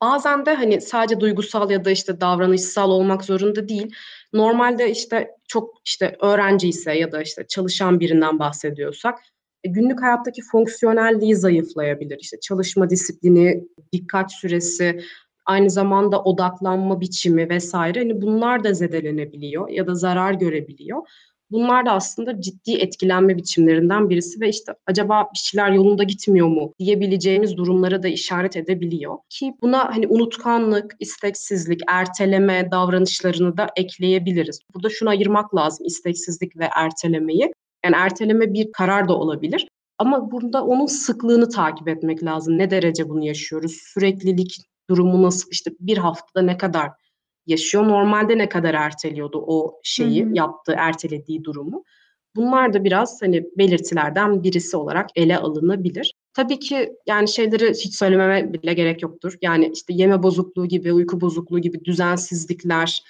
Bazen 0.00 0.46
de 0.46 0.54
hani 0.54 0.80
sadece 0.80 1.20
duygusal 1.20 1.70
ya 1.70 1.84
da 1.84 1.90
işte 1.90 2.20
davranışsal 2.20 2.90
olmak 2.90 3.24
zorunda 3.24 3.68
değil. 3.68 3.94
Normalde 4.32 4.90
işte 4.90 5.30
çok 5.48 5.74
işte 5.84 6.16
öğrenci 6.20 6.68
ise 6.68 6.92
ya 6.92 7.12
da 7.12 7.22
işte 7.22 7.46
çalışan 7.48 8.00
birinden 8.00 8.38
bahsediyorsak 8.38 9.18
e, 9.64 9.68
günlük 9.68 10.02
hayattaki 10.02 10.42
fonksiyonelliği 10.42 11.36
zayıflayabilir. 11.36 12.18
İşte 12.20 12.40
çalışma 12.40 12.90
disiplini, 12.90 13.64
dikkat 13.92 14.32
süresi, 14.32 15.00
aynı 15.46 15.70
zamanda 15.70 16.22
odaklanma 16.22 17.00
biçimi 17.00 17.48
vesaire 17.48 17.98
hani 17.98 18.22
bunlar 18.22 18.64
da 18.64 18.74
zedelenebiliyor 18.74 19.68
ya 19.68 19.86
da 19.86 19.94
zarar 19.94 20.32
görebiliyor. 20.32 21.02
Bunlar 21.50 21.86
da 21.86 21.92
aslında 21.92 22.40
ciddi 22.40 22.72
etkilenme 22.72 23.36
biçimlerinden 23.36 24.10
birisi 24.10 24.40
ve 24.40 24.48
işte 24.48 24.72
acaba 24.86 25.28
bir 25.34 25.38
şeyler 25.38 25.70
yolunda 25.70 26.02
gitmiyor 26.02 26.48
mu 26.48 26.74
diyebileceğimiz 26.78 27.56
durumlara 27.56 28.02
da 28.02 28.08
işaret 28.08 28.56
edebiliyor. 28.56 29.18
Ki 29.28 29.54
buna 29.62 29.96
hani 29.96 30.06
unutkanlık, 30.06 30.96
isteksizlik, 31.00 31.80
erteleme 31.88 32.70
davranışlarını 32.70 33.56
da 33.56 33.68
ekleyebiliriz. 33.76 34.60
Burada 34.74 34.90
şunu 34.90 35.08
ayırmak 35.08 35.54
lazım 35.54 35.86
isteksizlik 35.86 36.56
ve 36.56 36.68
ertelemeyi. 36.76 37.52
Yani 37.84 37.96
erteleme 37.96 38.52
bir 38.52 38.72
karar 38.72 39.08
da 39.08 39.16
olabilir. 39.16 39.68
Ama 39.98 40.30
burada 40.30 40.64
onun 40.64 40.86
sıklığını 40.86 41.48
takip 41.48 41.88
etmek 41.88 42.24
lazım. 42.24 42.58
Ne 42.58 42.70
derece 42.70 43.08
bunu 43.08 43.24
yaşıyoruz? 43.24 43.72
Süreklilik 43.72 44.56
durumu 44.90 45.22
nasıl? 45.22 45.50
İşte 45.50 45.70
bir 45.80 45.98
haftada 45.98 46.44
ne 46.44 46.58
kadar 46.58 46.90
yaşıyor? 47.50 47.88
Normalde 47.88 48.38
ne 48.38 48.48
kadar 48.48 48.74
erteliyordu 48.74 49.44
o 49.46 49.80
şeyi, 49.82 50.24
hı 50.24 50.30
hı. 50.30 50.34
yaptığı, 50.34 50.74
ertelediği 50.78 51.44
durumu? 51.44 51.84
Bunlar 52.36 52.72
da 52.72 52.84
biraz 52.84 53.22
hani 53.22 53.44
belirtilerden 53.58 54.42
birisi 54.42 54.76
olarak 54.76 55.10
ele 55.16 55.38
alınabilir. 55.38 56.14
Tabii 56.34 56.58
ki 56.58 56.92
yani 57.06 57.28
şeyleri 57.28 57.70
hiç 57.70 57.94
söylememe 57.94 58.52
bile 58.52 58.74
gerek 58.74 59.02
yoktur. 59.02 59.34
Yani 59.42 59.70
işte 59.74 59.92
yeme 59.94 60.22
bozukluğu 60.22 60.66
gibi, 60.66 60.92
uyku 60.92 61.20
bozukluğu 61.20 61.58
gibi 61.58 61.84
düzensizlikler, 61.84 63.02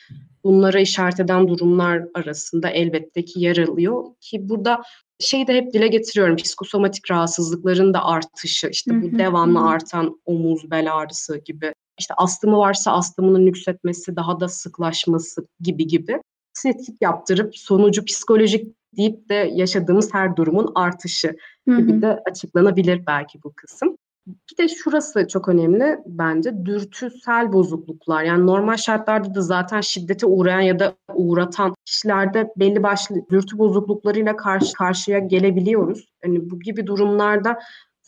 bunlara 0.45 0.81
işaret 0.81 1.21
eden 1.21 1.49
durumlar 1.49 2.03
arasında 2.15 2.71
elbette 2.71 3.25
ki 3.25 3.41
yer 3.41 3.57
alıyor. 3.57 4.05
Ki 4.21 4.49
burada 4.49 4.83
şeyi 5.21 5.47
de 5.47 5.55
hep 5.55 5.73
dile 5.73 5.89
getiriyorum. 5.89 6.37
Psikosomatik 6.37 7.11
rahatsızlıkların 7.11 7.95
da 7.95 8.05
artışı, 8.05 8.69
işte 8.69 9.03
bu 9.03 9.19
devamlı 9.19 9.69
artan 9.69 10.21
omuz, 10.27 10.71
bel 10.71 10.95
ağrısı 10.95 11.39
gibi. 11.45 11.73
İşte 12.01 12.15
astımı 12.15 12.59
varsa 12.59 12.93
astımının 12.93 13.47
yükseltmesi, 13.47 14.17
daha 14.17 14.41
da 14.41 14.49
sıklaşması 14.49 15.47
gibi 15.61 15.87
gibi. 15.87 16.23
Tetkik 16.63 17.03
yaptırıp 17.03 17.57
sonucu 17.57 18.05
psikolojik 18.05 18.75
deyip 18.97 19.29
de 19.29 19.35
yaşadığımız 19.35 20.15
her 20.15 20.37
durumun 20.37 20.73
artışı 20.75 21.37
gibi 21.67 22.03
de 22.03 22.23
açıklanabilir 22.31 23.07
belki 23.07 23.43
bu 23.45 23.53
kısım. 23.57 23.97
Bir 24.27 24.57
de 24.59 24.69
şurası 24.69 25.29
çok 25.29 25.49
önemli 25.49 25.99
bence 26.07 26.65
dürtüsel 26.65 27.53
bozukluklar. 27.53 28.23
Yani 28.23 28.47
normal 28.47 28.77
şartlarda 28.77 29.35
da 29.35 29.41
zaten 29.41 29.81
şiddete 29.81 30.27
uğrayan 30.27 30.61
ya 30.61 30.79
da 30.79 30.95
uğratan 31.15 31.75
kişilerde 31.85 32.53
belli 32.57 32.83
başlı 32.83 33.17
dürtü 33.31 33.59
bozukluklarıyla 33.59 34.37
karşı 34.37 34.73
karşıya 34.73 35.19
gelebiliyoruz. 35.19 36.09
Hani 36.25 36.51
bu 36.51 36.61
gibi 36.61 36.87
durumlarda 36.87 37.59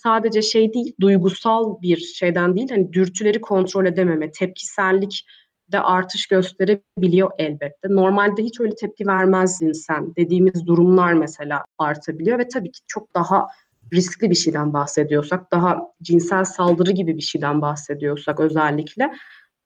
sadece 0.03 0.43
şey 0.43 0.75
değil, 0.75 0.93
duygusal 1.01 1.83
bir 1.83 1.97
şeyden 1.97 2.57
değil, 2.57 2.71
hani 2.71 2.93
dürtüleri 2.93 3.41
kontrol 3.41 3.87
edememe, 3.87 4.31
tepkisellik 4.31 5.25
de 5.73 5.81
artış 5.81 6.27
gösterebiliyor 6.27 7.31
elbette. 7.39 7.89
Normalde 7.89 8.43
hiç 8.43 8.61
öyle 8.61 8.75
tepki 8.75 9.07
vermezdin 9.07 9.73
sen 9.73 10.17
dediğimiz 10.17 10.67
durumlar 10.67 11.13
mesela 11.13 11.65
artabiliyor 11.79 12.39
ve 12.39 12.49
tabii 12.49 12.73
ki 12.73 12.81
çok 12.87 13.15
daha 13.15 13.47
riskli 13.93 14.31
bir 14.31 14.35
şeyden 14.35 14.73
bahsediyorsak, 14.73 15.53
daha 15.53 15.81
cinsel 16.03 16.45
saldırı 16.45 16.91
gibi 16.91 17.17
bir 17.17 17.23
şeyden 17.23 17.63
bahsediyorsak 17.63 18.41
özellikle 18.41 19.13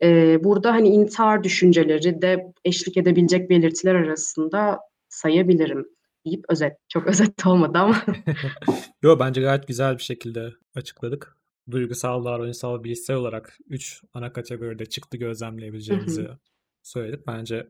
e, 0.02 0.38
burada 0.44 0.72
hani 0.72 0.88
intihar 0.88 1.44
düşünceleri 1.44 2.22
de 2.22 2.52
eşlik 2.64 2.96
edebilecek 2.96 3.50
belirtiler 3.50 3.94
arasında 3.94 4.80
sayabilirim 5.08 5.95
deyip 6.26 6.44
özet. 6.48 6.76
Çok 6.88 7.06
özet 7.08 7.46
olmadı 7.46 7.78
ama. 7.78 8.04
Yo 9.02 9.18
bence 9.18 9.40
gayet 9.40 9.68
güzel 9.68 9.98
bir 9.98 10.02
şekilde 10.02 10.52
açıkladık. 10.74 11.36
Duygusal, 11.70 12.24
davranışsal, 12.24 12.84
bilişsel 12.84 13.16
olarak 13.16 13.58
3 13.68 14.02
ana 14.14 14.32
kategoride 14.32 14.86
çıktı 14.86 15.16
gözlemleyebileceğimizi 15.16 16.28
söyledik. 16.82 17.26
Bence 17.26 17.68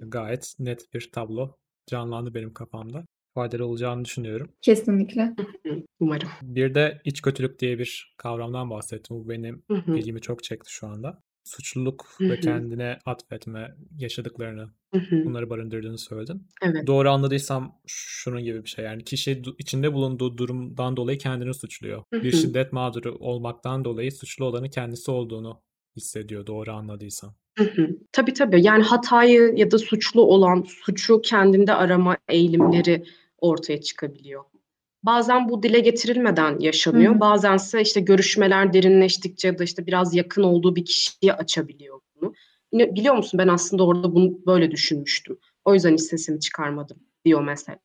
gayet 0.00 0.54
net 0.58 0.94
bir 0.94 1.10
tablo 1.12 1.56
canlandı 1.86 2.34
benim 2.34 2.54
kafamda 2.54 3.04
faydalı 3.34 3.66
olacağını 3.66 4.04
düşünüyorum. 4.04 4.52
Kesinlikle. 4.62 5.34
Umarım. 6.00 6.28
Bir 6.42 6.74
de 6.74 7.00
iç 7.04 7.22
kötülük 7.22 7.58
diye 7.58 7.78
bir 7.78 8.14
kavramdan 8.16 8.70
bahsettim. 8.70 9.16
Bu 9.16 9.28
benim 9.28 9.62
ilgimi 9.86 10.20
çok 10.20 10.42
çekti 10.42 10.72
şu 10.72 10.86
anda. 10.86 11.22
Suçluluk 11.48 12.06
ve 12.20 12.40
kendine 12.40 12.98
atfetme, 13.06 13.74
yaşadıklarını, 13.98 14.70
bunları 15.10 15.50
barındırdığını 15.50 15.98
söyledin. 15.98 16.46
Evet. 16.62 16.86
Doğru 16.86 17.10
anladıysam 17.10 17.80
şunun 17.86 18.44
gibi 18.44 18.64
bir 18.64 18.68
şey. 18.68 18.84
Yani 18.84 19.04
kişi 19.04 19.42
içinde 19.58 19.92
bulunduğu 19.92 20.38
durumdan 20.38 20.96
dolayı 20.96 21.18
kendini 21.18 21.54
suçluyor. 21.54 22.02
Bir 22.12 22.32
şiddet 22.32 22.72
mağduru 22.72 23.16
olmaktan 23.20 23.84
dolayı 23.84 24.12
suçlu 24.12 24.44
olanı 24.44 24.70
kendisi 24.70 25.10
olduğunu 25.10 25.60
hissediyor 25.96 26.46
doğru 26.46 26.72
anladıysam. 26.72 27.34
Hı 27.58 27.64
hı. 27.64 27.88
Tabii 28.12 28.32
tabii. 28.32 28.62
Yani 28.64 28.82
hatayı 28.82 29.52
ya 29.56 29.70
da 29.70 29.78
suçlu 29.78 30.22
olan 30.22 30.62
suçu 30.62 31.20
kendinde 31.20 31.74
arama 31.74 32.16
eğilimleri 32.28 33.04
ortaya 33.38 33.80
çıkabiliyor. 33.80 34.44
Bazen 35.02 35.48
bu 35.48 35.62
dile 35.62 35.80
getirilmeden 35.80 36.58
yaşanıyor. 36.58 37.14
Hı. 37.14 37.20
Bazense 37.20 37.82
işte 37.82 38.00
görüşmeler 38.00 38.72
derinleştikçe 38.72 39.48
ya 39.48 39.58
da 39.58 39.64
işte 39.64 39.86
biraz 39.86 40.14
yakın 40.14 40.42
olduğu 40.42 40.76
bir 40.76 40.84
kişiye 40.84 41.32
açabiliyor 41.32 42.00
bunu. 42.16 42.34
Yine 42.72 42.94
biliyor 42.94 43.14
musun 43.14 43.38
ben 43.38 43.48
aslında 43.48 43.86
orada 43.86 44.14
bunu 44.14 44.46
böyle 44.46 44.70
düşünmüştüm. 44.70 45.38
O 45.64 45.74
yüzden 45.74 45.92
hiç 45.92 46.00
sesimi 46.00 46.40
çıkarmadım 46.40 46.96
diyor 47.24 47.42
mesela. 47.42 47.78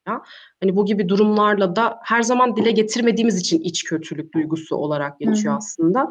Hani 0.62 0.76
bu 0.76 0.86
gibi 0.86 1.10
durumlarla 1.10 1.76
da 1.76 2.00
her 2.04 2.22
zaman 2.22 2.56
dile 2.56 2.72
getirmediğimiz 2.72 3.40
için 3.40 3.62
iç 3.62 3.84
kötülük 3.84 4.34
duygusu 4.34 4.76
olarak 4.76 5.20
geçiyor 5.20 5.54
Hı. 5.54 5.58
aslında. 5.58 6.10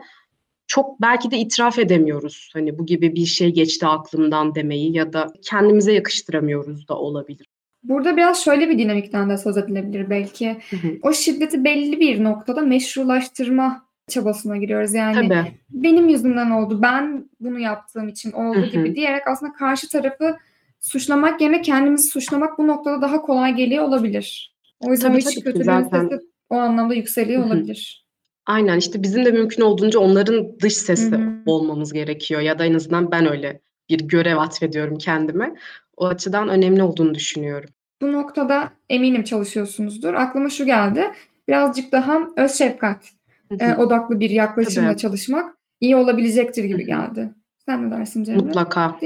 Çok 0.66 1.00
belki 1.00 1.30
de 1.30 1.38
itiraf 1.38 1.78
edemiyoruz. 1.78 2.50
Hani 2.52 2.78
bu 2.78 2.86
gibi 2.86 3.14
bir 3.14 3.26
şey 3.26 3.50
geçti 3.50 3.86
aklımdan 3.86 4.54
demeyi 4.54 4.96
ya 4.96 5.12
da 5.12 5.32
kendimize 5.42 5.92
yakıştıramıyoruz 5.92 6.88
da 6.88 6.98
olabilir. 6.98 7.46
Burada 7.84 8.16
biraz 8.16 8.44
şöyle 8.44 8.68
bir 8.68 8.78
dinamikten 8.78 9.30
de 9.30 9.38
söz 9.38 9.56
edilebilir 9.56 10.10
belki. 10.10 10.56
Hı 10.70 10.76
hı. 10.76 10.98
O 11.02 11.12
şiddeti 11.12 11.64
belli 11.64 12.00
bir 12.00 12.24
noktada 12.24 12.60
meşrulaştırma 12.60 13.86
çabasına 14.08 14.56
giriyoruz. 14.56 14.94
Yani 14.94 15.28
Tabii. 15.28 15.52
benim 15.70 16.08
yüzümden 16.08 16.50
oldu, 16.50 16.82
ben 16.82 17.30
bunu 17.40 17.58
yaptığım 17.58 18.08
için 18.08 18.32
oldu 18.32 18.58
hı 18.58 18.62
hı. 18.62 18.66
gibi 18.66 18.94
diyerek 18.94 19.28
aslında 19.28 19.52
karşı 19.52 19.88
tarafı 19.88 20.36
suçlamak 20.80 21.40
yerine 21.40 21.62
kendimizi 21.62 22.08
suçlamak 22.08 22.58
bu 22.58 22.66
noktada 22.66 23.02
daha 23.02 23.22
kolay 23.22 23.54
geliyor 23.54 23.84
olabilir. 23.84 24.54
O 24.80 24.90
yüzden 24.90 25.08
tabii, 25.08 25.20
iç 25.20 25.44
kötülüğün 25.44 25.88
sesi 25.88 26.20
o 26.50 26.56
anlamda 26.56 26.94
yükseliyor 26.94 27.42
hı 27.42 27.46
hı. 27.46 27.48
olabilir. 27.48 28.06
Aynen 28.46 28.78
işte 28.78 29.02
bizim 29.02 29.24
de 29.24 29.30
mümkün 29.30 29.62
olduğunca 29.62 30.00
onların 30.00 30.58
dış 30.62 30.76
sesi 30.76 31.10
Hı-hı. 31.10 31.42
olmamız 31.46 31.92
gerekiyor 31.92 32.40
ya 32.40 32.58
da 32.58 32.64
en 32.64 32.74
azından 32.74 33.10
ben 33.10 33.30
öyle 33.30 33.60
bir 33.88 33.98
görev 34.08 34.36
atfediyorum 34.36 34.98
kendime. 34.98 35.54
O 35.96 36.06
açıdan 36.06 36.48
önemli 36.48 36.82
olduğunu 36.82 37.14
düşünüyorum. 37.14 37.70
Bu 38.02 38.12
noktada 38.12 38.72
eminim 38.88 39.24
çalışıyorsunuzdur. 39.24 40.14
Aklıma 40.14 40.50
şu 40.50 40.66
geldi. 40.66 41.10
Birazcık 41.48 41.92
daha 41.92 42.20
öz 42.36 42.52
şefkat 42.52 43.08
e, 43.60 43.74
odaklı 43.74 44.20
bir 44.20 44.30
yaklaşımla 44.30 44.88
Tabii. 44.88 45.00
çalışmak 45.00 45.56
iyi 45.80 45.96
olabilecektir 45.96 46.64
gibi 46.64 46.86
geldi. 46.86 47.30
Sen 47.66 47.86
ne 47.86 47.96
dersin 47.98 48.24
Cemre? 48.24 48.38
Mutlaka. 48.38 48.96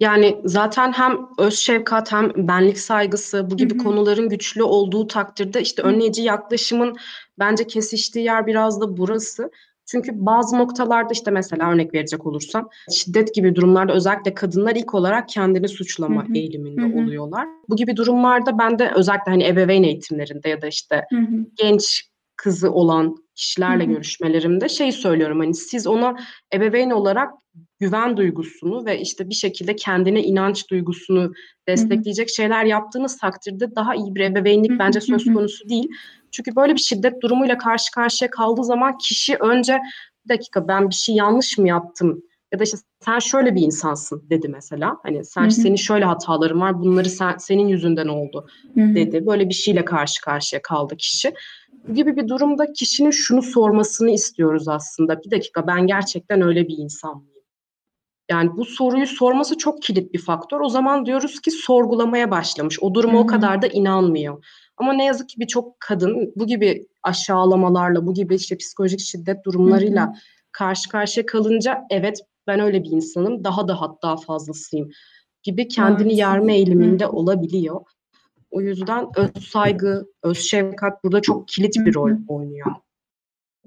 yani 0.00 0.38
zaten 0.44 0.92
hem 0.92 1.18
öz 1.38 1.58
şefkat 1.58 2.12
hem 2.12 2.32
benlik 2.36 2.78
saygısı 2.78 3.50
bu 3.50 3.56
gibi 3.56 3.78
konuların 3.78 4.28
güçlü 4.28 4.62
olduğu 4.62 5.06
takdirde 5.06 5.62
işte 5.62 5.82
önleyici 5.82 6.22
yaklaşımın 6.22 6.96
bence 7.38 7.66
kesiştiği 7.66 8.24
yer 8.24 8.46
biraz 8.46 8.80
da 8.80 8.96
burası. 8.96 9.50
Çünkü 9.86 10.10
bazı 10.14 10.58
noktalarda 10.58 11.12
işte 11.12 11.30
mesela 11.30 11.70
örnek 11.70 11.94
verecek 11.94 12.26
olursam 12.26 12.68
şiddet 12.92 13.34
gibi 13.34 13.54
durumlarda 13.54 13.92
özellikle 13.92 14.34
kadınlar 14.34 14.76
ilk 14.76 14.94
olarak 14.94 15.28
kendini 15.28 15.68
suçlama 15.68 16.24
Hı 16.24 16.28
hı. 16.28 16.34
eğiliminde 16.34 16.82
Hı 16.82 16.86
hı. 16.86 17.04
oluyorlar. 17.04 17.46
Bu 17.68 17.76
gibi 17.76 17.96
durumlarda 17.96 18.58
ben 18.58 18.78
de 18.78 18.92
özellikle 18.96 19.30
hani 19.32 19.46
ebeveyn 19.46 19.82
eğitimlerinde 19.82 20.48
ya 20.48 20.62
da 20.62 20.66
işte 20.66 21.04
Hı 21.10 21.16
hı. 21.18 21.46
genç 21.56 22.04
kızı 22.36 22.72
olan 22.72 23.16
kişilerle 23.34 23.84
Hı 23.84 23.88
hı. 23.88 23.92
görüşmelerimde 23.92 24.68
şey 24.68 24.92
söylüyorum 24.92 25.38
hani 25.38 25.54
siz 25.54 25.86
ona 25.86 26.16
ebeveyn 26.54 26.90
olarak 26.90 27.32
güven 27.78 28.16
duygusunu 28.16 28.86
ve 28.86 29.00
işte 29.00 29.28
bir 29.28 29.34
şekilde 29.34 29.76
kendine 29.76 30.22
inanç 30.22 30.70
duygusunu 30.70 31.32
destekleyecek 31.68 32.30
şeyler 32.30 32.64
yaptığınız 32.64 33.18
takdirde 33.18 33.74
daha 33.76 33.94
iyi 33.94 34.14
bir 34.14 34.20
ebeveynlik 34.20 34.70
Hı 34.70 34.74
hı. 34.74 34.78
bence 34.78 35.00
söz 35.00 35.24
konusu 35.24 35.68
değil. 35.68 35.88
Çünkü 36.32 36.56
böyle 36.56 36.74
bir 36.74 36.80
şiddet 36.80 37.22
durumuyla 37.22 37.58
karşı 37.58 37.90
karşıya 37.92 38.30
kaldığı 38.30 38.64
zaman 38.64 38.98
kişi 38.98 39.36
önce 39.36 39.78
bir 40.24 40.34
dakika 40.34 40.68
ben 40.68 40.90
bir 40.90 40.94
şey 40.94 41.14
yanlış 41.14 41.58
mı 41.58 41.68
yaptım 41.68 42.22
ya 42.52 42.58
da 42.58 42.64
işte 42.64 42.78
sen 43.04 43.18
şöyle 43.18 43.54
bir 43.54 43.60
insansın 43.62 44.24
dedi 44.30 44.48
mesela. 44.48 44.96
Hani 45.02 45.24
sen 45.24 45.42
Hı 45.42 45.46
hı. 45.46 45.50
senin 45.50 45.76
şöyle 45.76 46.04
hataların 46.04 46.60
var 46.60 46.80
bunları 46.80 47.10
sen, 47.10 47.36
senin 47.38 47.68
yüzünden 47.68 48.08
oldu 48.08 48.48
Hı 48.74 48.80
hı. 48.80 48.94
dedi. 48.94 49.26
Böyle 49.26 49.48
bir 49.48 49.54
şeyle 49.54 49.84
karşı 49.84 50.20
karşıya 50.20 50.62
kaldı 50.62 50.96
kişi. 50.96 51.34
Gibi 51.94 52.16
bir 52.16 52.28
durumda 52.28 52.72
kişinin 52.72 53.10
şunu 53.10 53.42
sormasını 53.42 54.10
istiyoruz 54.10 54.68
aslında. 54.68 55.20
Bir 55.22 55.30
dakika 55.30 55.66
ben 55.66 55.86
gerçekten 55.86 56.42
öyle 56.42 56.68
bir 56.68 56.78
insan 56.78 57.16
mıyım? 57.16 57.44
Yani 58.30 58.50
bu 58.56 58.64
soruyu 58.64 59.06
sorması 59.06 59.58
çok 59.58 59.82
kilit 59.82 60.12
bir 60.12 60.18
faktör. 60.18 60.60
O 60.60 60.68
zaman 60.68 61.06
diyoruz 61.06 61.40
ki 61.40 61.50
sorgulamaya 61.50 62.30
başlamış. 62.30 62.78
O 62.82 62.94
duruma 62.94 63.18
Hı 63.18 63.22
o 63.22 63.26
kadar 63.26 63.62
da 63.62 63.66
inanmıyor. 63.66 64.44
Ama 64.76 64.92
ne 64.92 65.04
yazık 65.04 65.28
ki 65.28 65.40
birçok 65.40 65.80
kadın 65.80 66.32
bu 66.36 66.46
gibi 66.46 66.86
aşağılamalarla, 67.02 68.06
bu 68.06 68.14
gibi 68.14 68.34
işte 68.34 68.56
psikolojik 68.56 69.00
şiddet 69.00 69.44
durumlarıyla 69.44 70.14
karşı 70.52 70.88
karşıya 70.88 71.26
kalınca 71.26 71.82
evet 71.90 72.20
ben 72.46 72.60
öyle 72.60 72.82
bir 72.82 72.90
insanım, 72.90 73.44
daha 73.44 73.68
da 73.68 73.80
hatta 73.80 74.16
fazlasıyım 74.16 74.90
gibi 75.42 75.68
kendini 75.68 75.98
Maalesef. 75.98 76.18
yerme 76.18 76.56
eğiliminde 76.56 77.06
olabiliyor. 77.06 77.80
O 78.56 78.60
yüzden 78.60 79.08
öz 79.16 79.44
saygı, 79.44 80.06
öz 80.22 80.38
şefkat 80.38 81.04
burada 81.04 81.20
çok 81.20 81.48
kilit 81.48 81.76
bir 81.76 81.94
rol 81.94 82.10
oynuyor. 82.28 82.66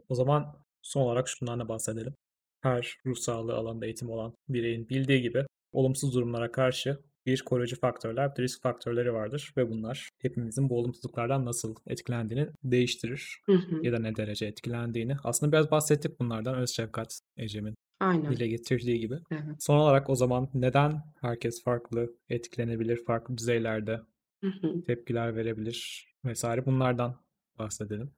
O 0.10 0.16
zaman 0.16 0.56
son 0.82 1.02
olarak 1.02 1.28
şundan 1.28 1.60
da 1.60 1.70
bahsedelim. 1.70 2.14
Her 2.62 2.98
ruh 3.06 3.16
sağlığı 3.16 3.56
alanında 3.56 3.86
eğitim 3.86 4.10
olan 4.10 4.34
bireyin 4.48 4.90
bildiği 4.90 5.22
gibi 5.22 5.46
olumsuz 5.72 6.16
durumlara 6.16 6.52
karşı 6.52 7.00
bir 7.26 7.42
koruyucu 7.42 7.80
faktörler, 7.80 8.36
bir 8.36 8.44
risk 8.44 8.62
faktörleri 8.62 9.14
vardır 9.14 9.54
ve 9.58 9.70
bunlar 9.70 10.10
hepimizin 10.22 10.70
bu 10.70 10.80
olumsuzluklardan 10.80 11.46
nasıl 11.46 11.76
etkilendiğini 11.88 12.48
değiştirir 12.64 13.42
Hı 13.46 13.54
hı. 13.54 13.86
ya 13.86 13.94
da 13.94 14.00
ne 14.00 14.16
derece 14.16 14.46
etkilendiğini. 14.46 15.18
Aslında 15.24 15.52
biraz 15.52 15.72
bahsettik 15.72 16.20
bunlardan. 16.20 16.56
Öz 16.56 16.70
şefkat 16.70 17.20
Ecem'in 17.38 17.76
Aynen. 18.00 18.32
dile 18.32 18.48
getirdiği 18.48 19.00
gibi. 19.00 19.16
Evet. 19.32 19.56
Son 19.60 19.78
olarak 19.78 20.10
o 20.10 20.16
zaman 20.16 20.50
neden 20.54 21.02
herkes 21.22 21.64
farklı 21.64 22.14
etkilenebilir, 22.30 23.06
farklı 23.06 23.38
düzeylerde 23.38 24.00
Hı 24.44 24.48
hı. 24.48 24.84
tepkiler 24.88 25.36
verebilir 25.36 26.08
vesaire 26.26 26.66
bunlardan 26.66 27.16
bahsedelim. 27.60 28.12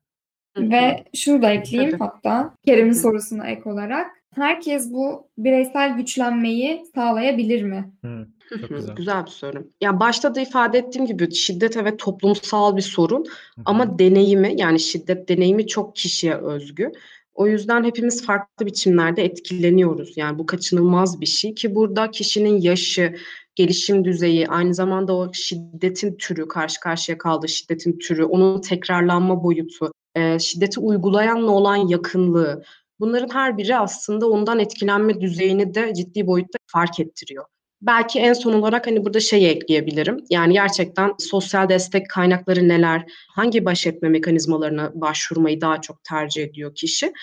Ve 0.57 1.03
şunu 1.15 1.41
da 1.41 1.51
ekleyeyim 1.51 1.91
Tabii. 1.91 2.03
hatta 2.03 2.55
Kerem'in 2.65 2.93
sorusuna 2.93 3.47
ek 3.47 3.69
olarak. 3.69 4.11
Herkes 4.35 4.93
bu 4.93 5.27
bireysel 5.37 5.97
güçlenmeyi 5.97 6.83
sağlayabilir 6.95 7.63
mi? 7.63 7.91
Hı, 8.05 8.27
çok 8.49 8.69
güzel. 8.69 8.95
Güzel 8.95 9.25
bir 9.25 9.31
soru. 9.31 9.67
Ya 9.81 9.99
başta 9.99 10.35
da 10.35 10.41
ifade 10.41 10.77
ettiğim 10.77 11.05
gibi 11.05 11.33
şiddet 11.33 11.77
evet 11.77 11.99
toplumsal 11.99 12.77
bir 12.77 12.81
sorun 12.81 13.25
ama 13.65 13.99
deneyimi 13.99 14.53
yani 14.57 14.79
şiddet 14.79 15.29
deneyimi 15.29 15.67
çok 15.67 15.95
kişiye 15.95 16.35
özgü. 16.35 16.91
O 17.33 17.47
yüzden 17.47 17.83
hepimiz 17.83 18.25
farklı 18.25 18.65
biçimlerde 18.65 19.23
etkileniyoruz. 19.23 20.17
Yani 20.17 20.39
bu 20.39 20.45
kaçınılmaz 20.45 21.21
bir 21.21 21.25
şey 21.25 21.53
ki 21.53 21.75
burada 21.75 22.11
kişinin 22.11 22.61
yaşı, 22.61 23.15
gelişim 23.55 24.05
düzeyi, 24.05 24.47
aynı 24.47 24.73
zamanda 24.73 25.15
o 25.15 25.33
şiddetin 25.33 26.15
türü, 26.17 26.47
karşı 26.47 26.79
karşıya 26.79 27.17
kaldığı 27.17 27.47
şiddetin 27.47 27.99
türü, 27.99 28.23
onun 28.23 28.61
tekrarlanma 28.61 29.43
boyutu, 29.43 29.91
e, 30.15 30.39
şiddeti 30.39 30.79
uygulayanla 30.79 31.51
olan 31.51 31.75
yakınlığı, 31.75 32.63
bunların 32.99 33.33
her 33.33 33.57
biri 33.57 33.77
aslında 33.77 34.29
ondan 34.29 34.59
etkilenme 34.59 35.21
düzeyini 35.21 35.73
de 35.73 35.93
ciddi 35.93 36.27
boyutta 36.27 36.57
fark 36.67 36.99
ettiriyor. 36.99 37.45
Belki 37.81 38.19
en 38.19 38.33
son 38.33 38.53
olarak 38.53 38.87
hani 38.87 39.05
burada 39.05 39.19
şey 39.19 39.51
ekleyebilirim. 39.51 40.17
Yani 40.29 40.53
gerçekten 40.53 41.13
sosyal 41.19 41.69
destek 41.69 42.09
kaynakları 42.09 42.67
neler, 42.67 43.05
hangi 43.35 43.65
baş 43.65 43.87
etme 43.87 44.09
mekanizmalarına 44.09 44.91
başvurmayı 44.93 45.61
daha 45.61 45.81
çok 45.81 46.03
tercih 46.03 46.43
ediyor 46.43 46.75
kişi. 46.75 47.13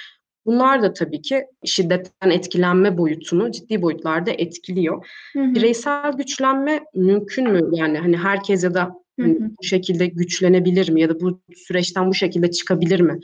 Bunlar 0.46 0.83
da 0.83 0.92
tabii 0.92 1.22
ki 1.22 1.44
şiddetten 1.64 2.31
etkilenme 2.31 2.98
boyutunu 2.98 3.53
ciddi 3.53 3.83
boyutlarda 3.83 4.31
etkiliyor. 4.31 5.07
Hı 5.33 5.42
hı. 5.42 5.55
Bireysel 5.55 6.12
güçlenme 6.12 6.85
mümkün 6.94 7.51
mü? 7.51 7.68
Yani 7.72 7.98
hani 7.98 8.16
herkes 8.16 8.64
ya 8.64 8.74
da 8.74 8.94
hani 9.20 9.35
hı. 9.35 9.51
bu 9.59 9.64
şekilde 9.64 10.07
güçlenebilir 10.07 10.90
mi 10.90 11.01
ya 11.01 11.09
da 11.09 11.20
bu 11.20 11.40
süreçten 11.57 12.09
bu 12.09 12.14
şekilde 12.14 12.51
çıkabilir 12.51 13.01
mi? 13.01 13.20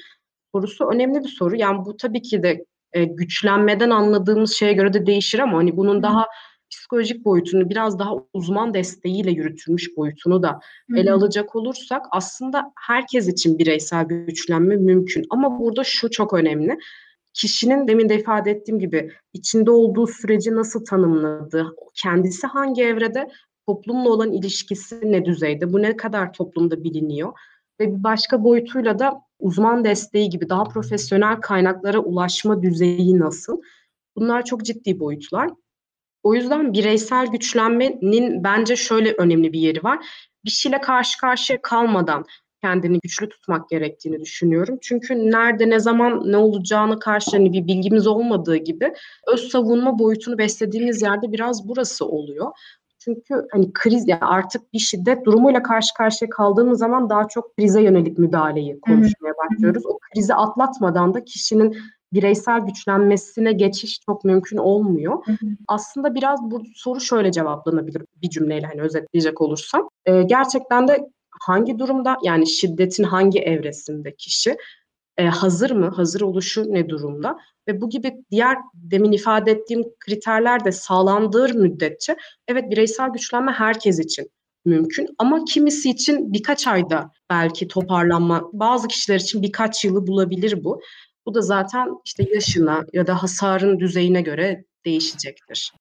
Sorusu 0.52 0.84
önemli 0.84 1.20
bir 1.24 1.28
soru. 1.28 1.56
Yani 1.56 1.84
bu 1.84 1.96
tabii 1.96 2.22
ki 2.22 2.42
de 2.42 2.64
e, 2.92 3.04
güçlenmeden 3.04 3.90
anladığımız 3.90 4.52
şeye 4.52 4.72
göre 4.72 4.92
de 4.92 5.06
değişir 5.06 5.38
ama 5.38 5.58
hani 5.58 5.76
bunun 5.76 5.98
hı. 5.98 6.02
daha 6.02 6.26
psikolojik 6.94 7.24
boyutunu 7.24 7.70
biraz 7.70 7.98
daha 7.98 8.14
uzman 8.32 8.74
desteğiyle 8.74 9.30
yürütülmüş 9.30 9.96
boyutunu 9.96 10.42
da 10.42 10.60
Hı 10.90 10.96
ele 10.96 11.12
alacak 11.12 11.56
olursak 11.56 12.06
aslında 12.10 12.72
herkes 12.86 13.28
için 13.28 13.58
bireysel 13.58 14.04
güçlenme 14.04 14.76
mümkün. 14.76 15.24
Ama 15.30 15.60
burada 15.60 15.84
şu 15.84 16.10
çok 16.10 16.32
önemli. 16.32 16.78
Kişinin 17.32 17.88
demin 17.88 18.08
de 18.08 18.18
ifade 18.18 18.50
ettiğim 18.50 18.78
gibi 18.78 19.10
içinde 19.32 19.70
olduğu 19.70 20.06
süreci 20.06 20.54
nasıl 20.56 20.84
tanımladığı, 20.84 21.66
kendisi 22.02 22.46
hangi 22.46 22.82
evrede, 22.82 23.28
toplumla 23.66 24.08
olan 24.08 24.32
ilişkisi 24.32 25.00
ne 25.12 25.24
düzeyde, 25.24 25.72
bu 25.72 25.82
ne 25.82 25.96
kadar 25.96 26.32
toplumda 26.32 26.84
biliniyor 26.84 27.32
ve 27.80 27.96
bir 27.96 28.02
başka 28.04 28.44
boyutuyla 28.44 28.98
da 28.98 29.20
uzman 29.38 29.84
desteği 29.84 30.28
gibi 30.28 30.48
daha 30.48 30.64
profesyonel 30.64 31.40
kaynaklara 31.40 31.98
ulaşma 31.98 32.62
düzeyi 32.62 33.18
nasıl? 33.18 33.60
Bunlar 34.16 34.44
çok 34.44 34.64
ciddi 34.64 35.00
boyutlar. 35.00 35.50
O 36.24 36.34
yüzden 36.34 36.72
bireysel 36.72 37.26
güçlenmenin 37.26 38.44
bence 38.44 38.76
şöyle 38.76 39.12
önemli 39.12 39.52
bir 39.52 39.60
yeri 39.60 39.84
var. 39.84 40.06
Bir 40.44 40.50
şeyle 40.50 40.80
karşı 40.80 41.20
karşıya 41.20 41.62
kalmadan 41.62 42.24
kendini 42.62 42.98
güçlü 43.02 43.28
tutmak 43.28 43.68
gerektiğini 43.68 44.20
düşünüyorum. 44.20 44.78
Çünkü 44.82 45.30
nerede, 45.30 45.70
ne 45.70 45.80
zaman, 45.80 46.32
ne 46.32 46.36
olacağını 46.36 46.98
karşı 46.98 47.30
hani 47.30 47.52
bir 47.52 47.66
bilgimiz 47.66 48.06
olmadığı 48.06 48.56
gibi 48.56 48.94
öz 49.32 49.48
savunma 49.48 49.98
boyutunu 49.98 50.38
beslediğimiz 50.38 51.02
yerde 51.02 51.32
biraz 51.32 51.68
burası 51.68 52.06
oluyor. 52.06 52.52
Çünkü 52.98 53.34
hani 53.52 53.72
kriz 53.72 54.08
ya 54.08 54.18
artık 54.20 54.72
bir 54.72 54.78
şiddet 54.78 55.26
durumuyla 55.26 55.62
karşı 55.62 55.94
karşıya 55.94 56.30
kaldığımız 56.30 56.78
zaman 56.78 57.10
daha 57.10 57.28
çok 57.28 57.56
krize 57.56 57.82
yönelik 57.82 58.18
müdahaleyi 58.18 58.80
konuşmaya 58.80 59.34
başlıyoruz. 59.44 59.86
O 59.86 59.98
krizi 59.98 60.34
atlatmadan 60.34 61.14
da 61.14 61.24
kişinin 61.24 61.76
bireysel 62.14 62.60
güçlenmesine 62.60 63.52
geçiş 63.52 64.00
çok 64.06 64.24
mümkün 64.24 64.56
olmuyor. 64.56 65.26
Hı 65.26 65.32
hı. 65.32 65.46
Aslında 65.68 66.14
biraz 66.14 66.40
bu 66.42 66.62
soru 66.74 67.00
şöyle 67.00 67.32
cevaplanabilir 67.32 68.02
bir 68.22 68.30
cümleyle 68.30 68.66
hani 68.66 68.80
özetleyecek 68.80 69.40
olursam. 69.40 69.88
Ee, 70.06 70.22
gerçekten 70.22 70.88
de 70.88 71.08
hangi 71.40 71.78
durumda 71.78 72.16
yani 72.22 72.46
şiddetin 72.46 73.04
hangi 73.04 73.40
evresinde 73.40 74.14
kişi 74.14 74.56
e, 75.16 75.26
hazır 75.26 75.70
mı? 75.70 75.88
Hazır 75.88 76.20
oluşu 76.20 76.64
ne 76.68 76.88
durumda? 76.88 77.38
Ve 77.68 77.80
bu 77.80 77.90
gibi 77.90 78.24
diğer 78.30 78.56
demin 78.74 79.12
ifade 79.12 79.50
ettiğim 79.50 79.84
kriterler 80.00 80.64
de 80.64 80.72
sağlandığı 80.72 81.54
müddetçe 81.54 82.16
evet 82.48 82.70
bireysel 82.70 83.10
güçlenme 83.10 83.52
herkes 83.52 83.98
için 83.98 84.30
mümkün 84.64 85.08
ama 85.18 85.44
kimisi 85.44 85.90
için 85.90 86.32
birkaç 86.32 86.66
ayda 86.66 87.10
belki 87.30 87.68
toparlanma, 87.68 88.50
bazı 88.52 88.88
kişiler 88.88 89.20
için 89.20 89.42
birkaç 89.42 89.84
yılı 89.84 90.06
bulabilir 90.06 90.64
bu. 90.64 90.80
Bu 91.26 91.34
da 91.34 91.40
zaten 91.40 91.88
işte 92.04 92.26
yaşına 92.34 92.86
ya 92.92 93.06
da 93.06 93.22
hasarın 93.22 93.80
düzeyine 93.80 94.22
göre 94.22 94.64
değişecektir. 94.84 95.72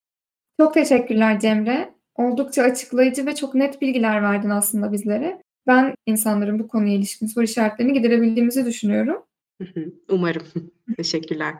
Çok 0.60 0.74
teşekkürler 0.74 1.40
Cemre. 1.40 1.94
Oldukça 2.14 2.62
açıklayıcı 2.62 3.26
ve 3.26 3.34
çok 3.34 3.54
net 3.54 3.80
bilgiler 3.80 4.22
verdin 4.22 4.50
aslında 4.50 4.92
bizlere. 4.92 5.42
Ben 5.66 5.94
insanların 6.06 6.58
bu 6.58 6.68
konuya 6.68 6.94
ilişkin 6.94 7.26
soru 7.26 7.44
işaretlerini 7.44 7.92
giderebildiğimizi 7.92 8.66
düşünüyorum. 8.66 9.22
Umarım. 10.08 10.42
Teşekkürler. 10.96 11.54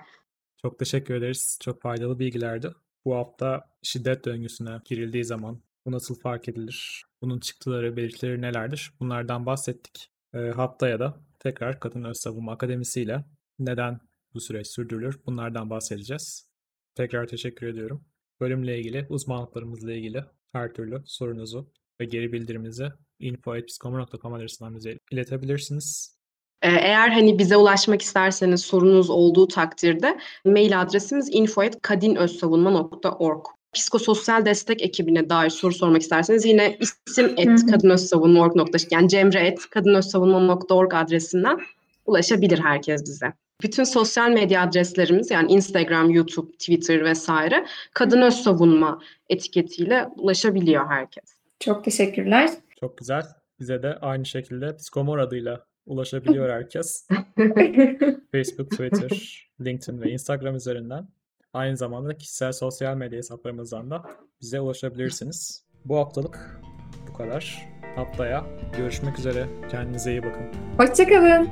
Çok 0.63 0.79
teşekkür 0.79 1.15
ederiz. 1.15 1.59
Çok 1.63 1.83
faydalı 1.83 2.19
bilgilerdi. 2.19 2.71
Bu 3.05 3.15
hafta 3.15 3.71
şiddet 3.83 4.25
döngüsüne 4.25 4.71
girildiği 4.85 5.25
zaman 5.25 5.61
bu 5.87 5.93
nasıl 5.93 6.15
fark 6.15 6.49
edilir? 6.49 7.05
Bunun 7.23 7.41
çıktıları, 7.41 7.97
belirtileri 7.97 8.43
nelerdir? 8.43 8.93
Bunlardan 9.01 9.47
bahsettik. 9.47 10.11
E, 10.35 10.39
haftaya 10.39 11.01
da 11.01 11.17
tekrar 11.39 11.81
Kadın 11.81 12.05
Öz 12.05 12.17
Savunma 12.17 12.53
Akademisi 12.53 13.01
ile 13.03 13.25
neden 13.59 14.01
bu 14.35 14.41
süreç 14.41 14.67
sürdürülür? 14.67 15.21
Bunlardan 15.27 15.71
bahsedeceğiz. 15.71 16.49
Tekrar 16.95 17.27
teşekkür 17.27 17.67
ediyorum. 17.67 18.05
Bölümle 18.41 18.79
ilgili, 18.79 19.07
uzmanlıklarımızla 19.09 19.93
ilgili 19.93 20.25
her 20.53 20.73
türlü 20.73 21.03
sorunuzu 21.07 21.73
ve 22.01 22.05
geri 22.05 22.33
bildirimizi 22.33 22.89
info.psikomor.com 23.19 24.35
adresinden 24.35 24.77
bize 24.77 24.99
iletebilirsiniz. 25.11 26.15
Ee, 26.63 26.69
eğer 26.69 27.09
hani 27.09 27.39
bize 27.39 27.57
ulaşmak 27.57 28.03
isterseniz 28.03 28.61
sorunuz 28.61 29.11
olduğu 29.11 29.49
takdirde 29.49 30.19
mail 30.45 30.81
adresimiz 30.81 31.29
info.kadinözsavunma.org. 31.33 33.45
Psikososyal 33.73 34.45
destek 34.45 34.83
ekibine 34.83 35.31
dair 35.31 35.51
soru 35.51 35.75
sormak 35.75 36.03
isterseniz 36.03 36.45
yine 36.45 36.79
isim 36.81 37.35
et 37.37 37.67
kadınözsavunma.org 37.71 38.75
yani 38.91 39.09
cemre 39.09 39.47
et 39.47 39.71
kadınözsavunma.org 39.71 40.95
adresinden 40.95 41.61
ulaşabilir 42.05 42.59
herkes 42.59 43.03
bize. 43.03 43.33
Bütün 43.63 43.85
sosyal 43.85 44.31
medya 44.31 44.63
adreslerimiz 44.63 45.31
yani 45.31 45.53
Instagram, 45.53 46.11
YouTube, 46.11 46.53
Twitter 46.53 47.05
vesaire 47.05 47.67
Kadın 47.95 48.23
Öz 48.23 48.35
Savunma 48.35 49.01
etiketiyle 49.29 50.07
ulaşabiliyor 50.17 50.87
herkes. 50.87 51.25
Çok 51.61 51.85
teşekkürler. 51.85 52.51
Çok 52.81 52.99
güzel. 52.99 53.23
Bize 53.61 53.83
de 53.83 53.99
aynı 54.01 54.27
şekilde 54.27 54.77
Psikomor 54.77 55.19
adıyla 55.19 55.67
ulaşabiliyor 55.87 56.51
herkes. 56.51 57.09
Facebook, 58.33 58.71
Twitter, 58.71 59.49
LinkedIn 59.61 60.01
ve 60.01 60.11
Instagram 60.11 60.57
üzerinden. 60.57 61.09
Aynı 61.53 61.77
zamanda 61.77 62.17
kişisel 62.17 62.53
sosyal 62.53 62.97
medya 62.97 63.19
hesaplarımızdan 63.19 63.91
da 63.91 64.03
bize 64.41 64.61
ulaşabilirsiniz. 64.61 65.65
Bu 65.85 65.97
haftalık 65.97 66.61
bu 67.09 67.13
kadar. 67.13 67.69
Haftaya 67.97 68.47
görüşmek 68.77 69.19
üzere. 69.19 69.47
Kendinize 69.71 70.11
iyi 70.11 70.23
bakın. 70.23 70.47
Hoşçakalın. 70.79 71.49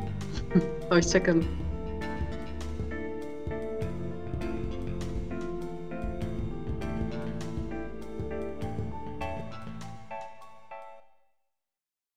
Hoşçakalın. 0.91 1.45